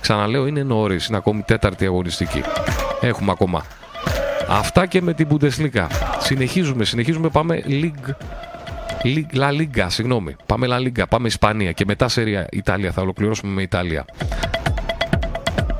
[0.06, 1.08] Ξαναλέω, είναι νωρίς.
[1.08, 2.42] Είναι ακόμη τέταρτη αγωνιστική.
[3.02, 3.66] Έχουμε ακόμα.
[4.50, 5.88] Αυτά και με την Bundesliga.
[6.20, 7.30] Συνεχίζουμε, συνεχίζουμε.
[7.30, 8.10] Πάμε League.
[9.04, 10.36] League La Liga, συγγνώμη.
[10.46, 12.92] Πάμε La Liga, πάμε Ισπανία και μετά Σερία Ιταλία.
[12.92, 14.06] Θα ολοκληρώσουμε με Ιταλία.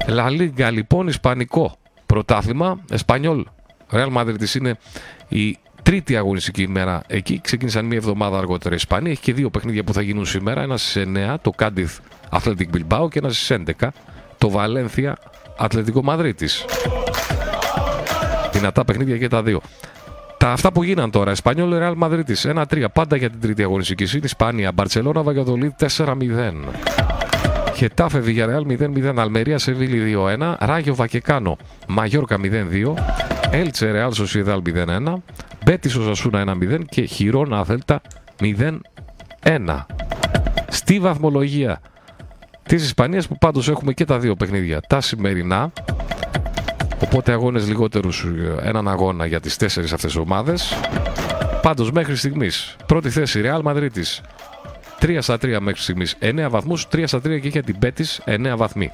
[0.08, 2.80] La Liga λοιπόν, Ισπανικό πρωτάθλημα.
[2.92, 3.46] Εσπανιόλ.
[3.92, 4.78] Real Madrid είναι
[5.30, 7.40] η τρίτη αγωνιστική ημέρα εκεί.
[7.44, 9.12] Ξεκίνησαν μία εβδομάδα αργότερα η Ισπανία.
[9.12, 10.62] Έχει και δύο παιχνίδια που θα γίνουν σήμερα.
[10.62, 11.98] Ένα στις 9, το Cádiz
[12.30, 13.88] Athletic Bilbao και ένα στις 11,
[14.46, 15.18] το Βαλένθια
[15.58, 16.66] Ατλετικό Μαδρίτης.
[18.52, 19.62] Δυνατά παιχνίδια και τα δύο.
[20.38, 21.32] Τα αυτά που γίναν τώρα.
[21.32, 22.86] Εσπανιόλ Ρεάλ Μαδρίτη 1-3.
[22.94, 24.06] Πάντα για την τρίτη αγωνιστική.
[24.06, 24.72] Στην Ισπανία.
[24.72, 26.54] Μπαρσελόνα Βαγιαδολίδ 4-0.
[27.76, 29.14] Χετάφε Βιγιαρεάλ 0-0.
[29.18, 30.56] Αλμερία Σεβίλη 2-1.
[30.60, 32.94] Ράγιο Βακεκάνο Μαγιόρκα 0-2.
[33.52, 35.14] Έλτσε Ρεάλ Σοσιεδάλ 0-1.
[35.66, 36.80] Μπέτη Σασούνα 1-0.
[36.90, 38.02] Και Χιρόνα Άθελτα
[38.42, 39.86] 0-1.
[40.68, 41.82] Στη βαθμολογία
[42.68, 45.72] της Ισπανίας που πάντως έχουμε και τα δύο παιχνίδια τα σημερινά.
[47.04, 48.26] Οπότε αγώνες λιγότερους,
[48.62, 50.74] έναν αγώνα για τις τέσσερις αυτές ομάδες.
[51.62, 53.90] Πάντως μέχρι στιγμής πρώτη θέση Real Madrid
[55.00, 58.56] 3 στα 3 μέχρι στιγμής 9 βαθμούς, 3 στα 3 και για την Πέτη 9
[58.58, 58.92] βαθμοί.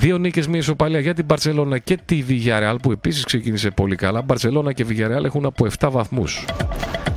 [0.00, 4.22] Δύο νίκες, μία ισοπαλία για την Μπαρσελόνα και τη Villarreal που επίσης ξεκίνησε πολύ καλά.
[4.22, 6.44] Μπαρσελόνα και Villarreal έχουν από 7 βαθμούς.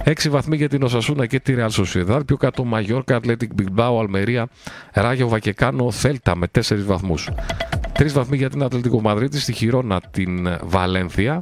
[0.07, 2.21] 6 βαθμοί για την Οσασούνα και τη Real Sociedad.
[2.25, 4.47] Πιο κάτω Μαγιόρκα, Athletic Bilbao, Αλμερία,
[4.93, 7.29] Ράγιο Βακεκάνο, Θέλτα με 4 βαθμούς.
[7.99, 11.37] 3 βαθμοί για την Ατλαντικό Μαδρίτη, στη Χιρόνα την Βαλένθια.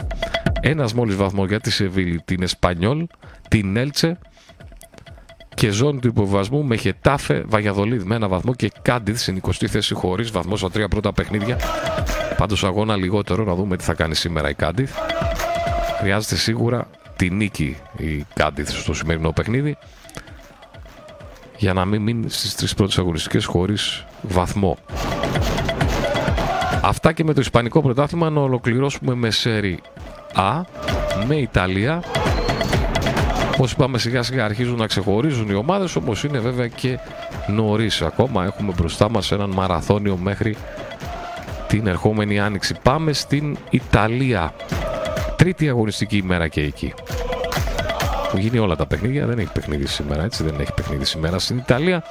[0.61, 3.07] Ένας μόλις βαθμό για τη Σεβίλη, την Εσπανιόλ,
[3.47, 4.17] την Έλτσε
[5.53, 9.93] και ζώνη του υποβασμού με Χετάφε, Βαγιαδολίδ με ένα βαθμό και Κάντιθ στην 20η θέση
[9.93, 11.57] χωρίς βαθμός στα τρία πρώτα παιχνίδια.
[12.37, 14.95] Πάντως αγώνα λιγότερο να δούμε τι θα κάνει σήμερα η Κάντιθ.
[15.99, 19.77] Χρειάζεται σίγουρα τη νίκη η Κάντιθ στο σημερινό παιχνίδι
[21.57, 24.77] για να μην μείνει στις τρεις πρώτες αγωνιστικές χωρίς βαθμό.
[26.81, 29.79] Αυτά και με το Ισπανικό πρωτάθλημα να ολοκληρώσουμε με σέρι
[30.33, 30.61] Α,
[31.27, 32.03] με Ιταλία.
[33.53, 36.99] Όπως είπαμε σιγά σιγά αρχίζουν να ξεχωρίζουν οι ομάδες, όπως είναι βέβαια και
[37.47, 38.45] νωρίς ακόμα.
[38.45, 40.57] Έχουμε μπροστά μας έναν μαραθώνιο μέχρι
[41.67, 42.75] την ερχόμενη άνοιξη.
[42.83, 44.53] Πάμε στην Ιταλία.
[45.45, 46.93] Τρίτη αγωνιστική ημέρα και εκεί.
[48.25, 51.57] Έχουν γίνει όλα τα παιχνίδια, δεν έχει παιχνίδι σήμερα, έτσι δεν έχει παιχνίδι σήμερα στην
[51.57, 52.03] Ιταλία.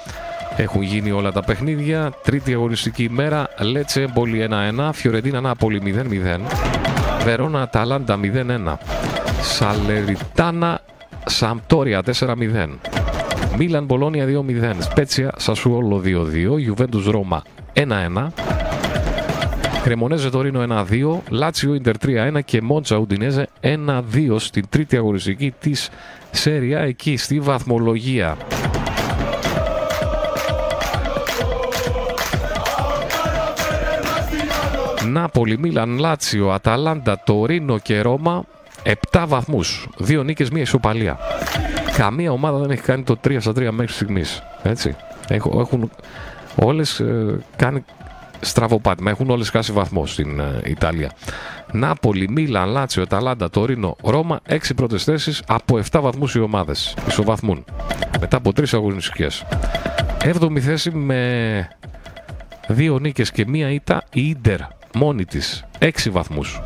[0.56, 2.12] Έχουν γίνει όλα τα παιχνίδια.
[2.22, 3.48] Τρίτη αγωνιστική ημέρα.
[3.60, 4.90] Λέτσε Εμπολή 1-1.
[4.92, 6.40] Φιωρεντίνα Νάπολη 0-0.
[7.24, 8.74] Βερόνα Αταλάντα 0-1.
[9.42, 10.80] Σαλεριτάνα
[11.26, 12.68] Σαμπτόρια 4-0.
[13.58, 14.74] Μίλαν Μπολόνια 2-0.
[14.78, 16.58] Σπέτσια Σασουόλο 2-2.
[16.58, 17.82] Ιουβέντους Ρώμα 1-1.
[19.84, 21.18] Κρεμονέζε Τωρίνο 1-2.
[21.28, 24.00] Λάτσιο Ιντερ 3-1 και Μόντσα Ουντινέζε 1-2
[24.36, 25.90] στην τρίτη αγωνιστική της
[26.30, 28.36] Σέρια εκεί στη βαθμολογία.
[35.06, 38.44] Νάπολη, Μίλαν, Λάτσιο, Αταλάντα, Τωρίνο και Ρώμα
[39.10, 39.88] 7 βαθμούς.
[39.96, 41.18] Δύο νίκες, μία ισοπαλία.
[41.96, 44.42] Καμία ομάδα δεν έχει κάνει το 3 στα 3 μέχρι στιγμής.
[44.62, 44.96] Έτσι.
[45.28, 45.90] Έχουν
[46.54, 47.84] όλες ε, κάνει
[48.44, 49.10] στραβοπάτημα.
[49.10, 51.12] Έχουν όλες χάσει βαθμό στην ε, Ιταλία.
[51.72, 54.40] Νάπολη, Μίλαν, Λάτσιο, Αταλάντα, Τωρίνο, Ρώμα.
[54.48, 56.96] 6 πρώτες θέσεις από 7 βαθμούς οι ομάδες.
[57.08, 57.64] Ισοβαθμούν.
[58.20, 59.44] Μετά από 3 αγωνιστικές.
[60.24, 61.68] 7η θέση με
[62.68, 64.58] δύο νίκες και μία ήττα η Ίντερ
[64.94, 66.62] μόνη της 6 βαθμούς.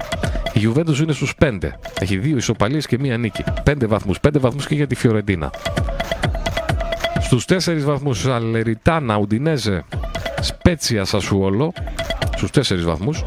[0.52, 1.58] Η Γιουβέντο είναι στους 5.
[2.00, 3.44] Έχει δύο ισοπαλίες και μία νίκη.
[3.64, 4.18] 5 βαθμούς.
[4.20, 5.50] 5 βαθμούς και για τη Φιωρεντίνα.
[7.20, 9.84] Στους 4 βαθμούς Σαλεριτάνα, Ουντινέζε,
[10.40, 11.72] Σπέτσια, Σασουόλο.
[12.36, 13.24] Στους 4 βαθμούς.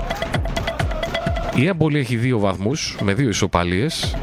[1.55, 4.15] Η Έμπολη έχει 2 βαθμούς με δύο ισοπαλίες.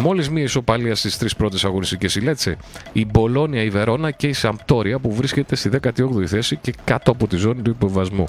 [0.00, 2.56] Μόλις μία ισοπαλία στις τρεις πρώτες αγωνιστικές η Λέτσε,
[2.92, 7.26] η Μπολόνια, η Βερόνα και η Σαμπτόρια που βρίσκεται στη 18η θέση και κάτω από
[7.26, 8.24] τη ζώνη του υποβασμού.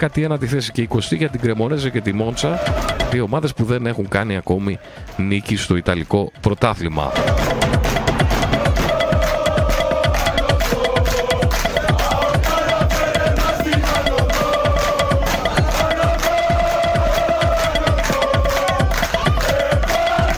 [0.00, 2.58] 19η θέση και 20η για την Κρεμονέζε και τη Μόντσα,
[3.10, 4.78] δύο ομάδες που δεν έχουν κάνει ακόμη
[5.16, 7.12] νίκη στο Ιταλικό πρωτάθλημα.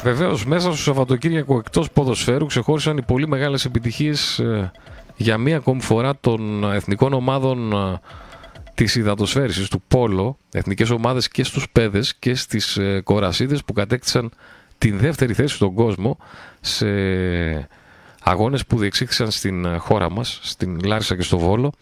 [0.07, 4.71] Βεβαίως, μέσα στο Σαββατοκύριακο εκτός ποδοσφαίρου ξεχώρισαν οι πολύ μεγάλες επιτυχίες ε,
[5.17, 8.01] για μία ακόμη φορά των εθνικών ομάδων ε,
[8.75, 14.31] της υδατοσφαίρησης του Πόλο, εθνικές ομάδες και στους παιδες και στις ε, κορασίδες που κατέκτησαν
[14.79, 16.19] την δεύτερη θέση στον κόσμο
[16.61, 16.87] σε
[18.23, 21.73] αγώνες που διεξήχθησαν στην ε, χώρα μας, στην Λάρισα και στο Βόλο.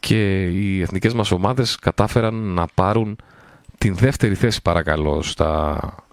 [0.00, 3.18] Και οι εθνικές μας ομάδες κατάφεραν να πάρουν
[3.78, 6.04] την δεύτερη θέση παρακαλώ στα...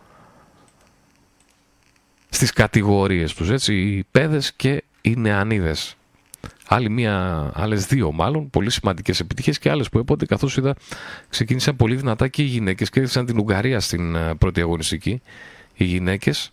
[2.34, 5.96] στις κατηγορίες τους, έτσι, οι παιδες και οι νεανίδες.
[6.68, 10.76] Άλλη μία, άλλες δύο μάλλον, πολύ σημαντικές επιτυχίες και άλλες που έπονται καθώς είδα
[11.30, 15.22] ξεκίνησαν πολύ δυνατά και οι γυναίκες και έδειξαν την Ουγγαρία στην ε, πρώτη αγωνιστική
[15.74, 16.52] οι γυναίκες.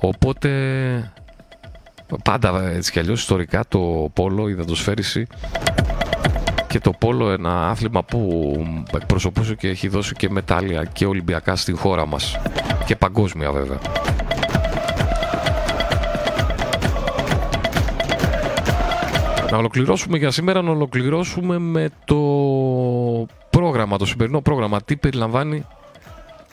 [0.00, 1.12] Οπότε
[2.24, 5.26] πάντα έτσι κι αλλιώς ιστορικά το πόλο, η δαντοσφαίριση
[6.68, 8.52] και το πόλο ένα άθλημα που
[8.94, 12.38] εκπροσωπούσε και έχει δώσει και μετάλλια και ολυμπιακά στην χώρα μας
[12.84, 13.78] και παγκόσμια βέβαια.
[19.50, 22.16] Να ολοκληρώσουμε για σήμερα, να ολοκληρώσουμε με το
[23.50, 24.82] πρόγραμμα, το σημερινό πρόγραμμα.
[24.82, 25.64] Τι περιλαμβάνει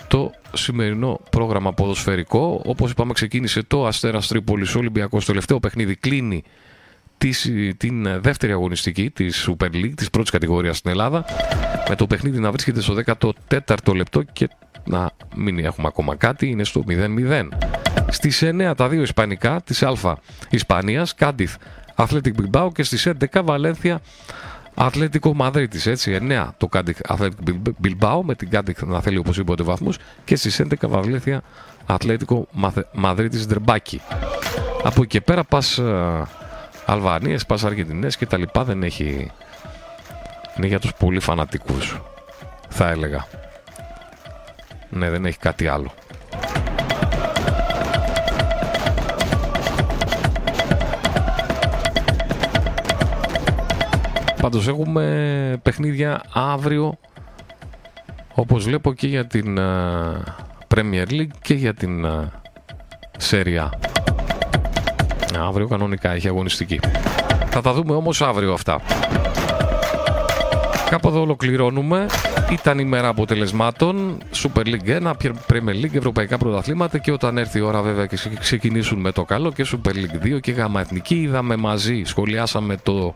[0.07, 2.61] το σημερινό πρόγραμμα ποδοσφαιρικό.
[2.65, 5.25] Όπως είπαμε ξεκίνησε το Αστέρας Τρίπολης Ολυμπιακός.
[5.25, 6.43] Το τελευταίο παιχνίδι κλείνει
[7.77, 11.25] την δεύτερη αγωνιστική της Super League, της πρώτης κατηγορίας στην Ελλάδα.
[11.89, 12.95] Με το παιχνίδι να βρίσκεται στο
[13.47, 14.49] 14ο λεπτό και
[14.85, 17.47] να μην έχουμε ακόμα κάτι, είναι στο 0-0.
[18.09, 20.17] Στις 9 τα δύο ισπανικά της Α
[20.49, 21.55] Ισπανίας, Κάντιθ
[21.95, 24.01] Αθλέτικ Μπιλμπάο και στις 11 Βαλένθια
[24.75, 27.29] Ατλέτικο Μαδρίτης, έτσι, 9 το Κάντιθ Αθλέτικ
[27.83, 31.41] Μπιλμπάο με την Κάντιθ να θέλει οπωσδήποτε βαθμούς και στις 11 Βαλένθια
[31.85, 32.47] Ατλέτικο
[32.93, 34.01] Μαδρίτης Δερμπάκη.
[34.83, 35.79] Από εκεί και πέρα πας
[36.85, 39.31] uh, Αλβανίες, πας Αργεντινές και τα λοιπά δεν έχει...
[40.57, 42.01] Είναι για τους πολύ φανατικούς,
[42.69, 43.25] θα έλεγα.
[44.89, 45.91] Ναι, δεν έχει κάτι άλλο.
[54.41, 56.97] Πάντως έχουμε παιχνίδια αύριο
[58.33, 59.57] Όπως βλέπω και για την
[60.75, 62.05] Premier League και για την
[63.29, 63.69] Serie A.
[65.37, 66.79] Αύριο κανονικά έχει αγωνιστική.
[67.49, 68.81] Θα τα δούμε όμως αύριο αυτά.
[70.89, 72.05] Κάπου εδώ ολοκληρώνουμε.
[72.51, 74.17] Ήταν η μέρα αποτελεσμάτων.
[74.33, 75.11] Super League 1,
[75.51, 79.51] Premier League, Ευρωπαϊκά Πρωταθλήματα και όταν έρθει η ώρα βέβαια και ξεκινήσουν με το καλό
[79.51, 81.15] και Super League 2 και Γάμα Εθνική.
[81.15, 83.15] Είδαμε μαζί, σχολιάσαμε το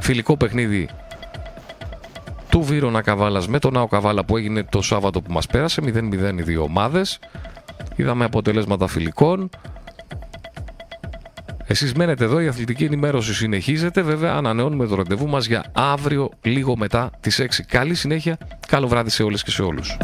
[0.00, 0.88] φιλικό παιχνίδι
[2.48, 6.38] του Βύρονα Καβάλας με τον Νάο Καβάλα που έγινε το Σάββατο που μας πέρασε, 0-0
[6.38, 7.18] οι δύο ομάδες.
[7.96, 9.50] Είδαμε αποτελέσματα φιλικών.
[11.72, 14.02] Εσείς μένετε εδώ, η αθλητική ενημέρωση συνεχίζεται.
[14.02, 17.62] Βέβαια, ανανεώνουμε το ραντεβού μας για αύριο λίγο μετά τις 6.
[17.66, 19.96] Καλή συνέχεια, καλό βράδυ σε όλες και σε όλους.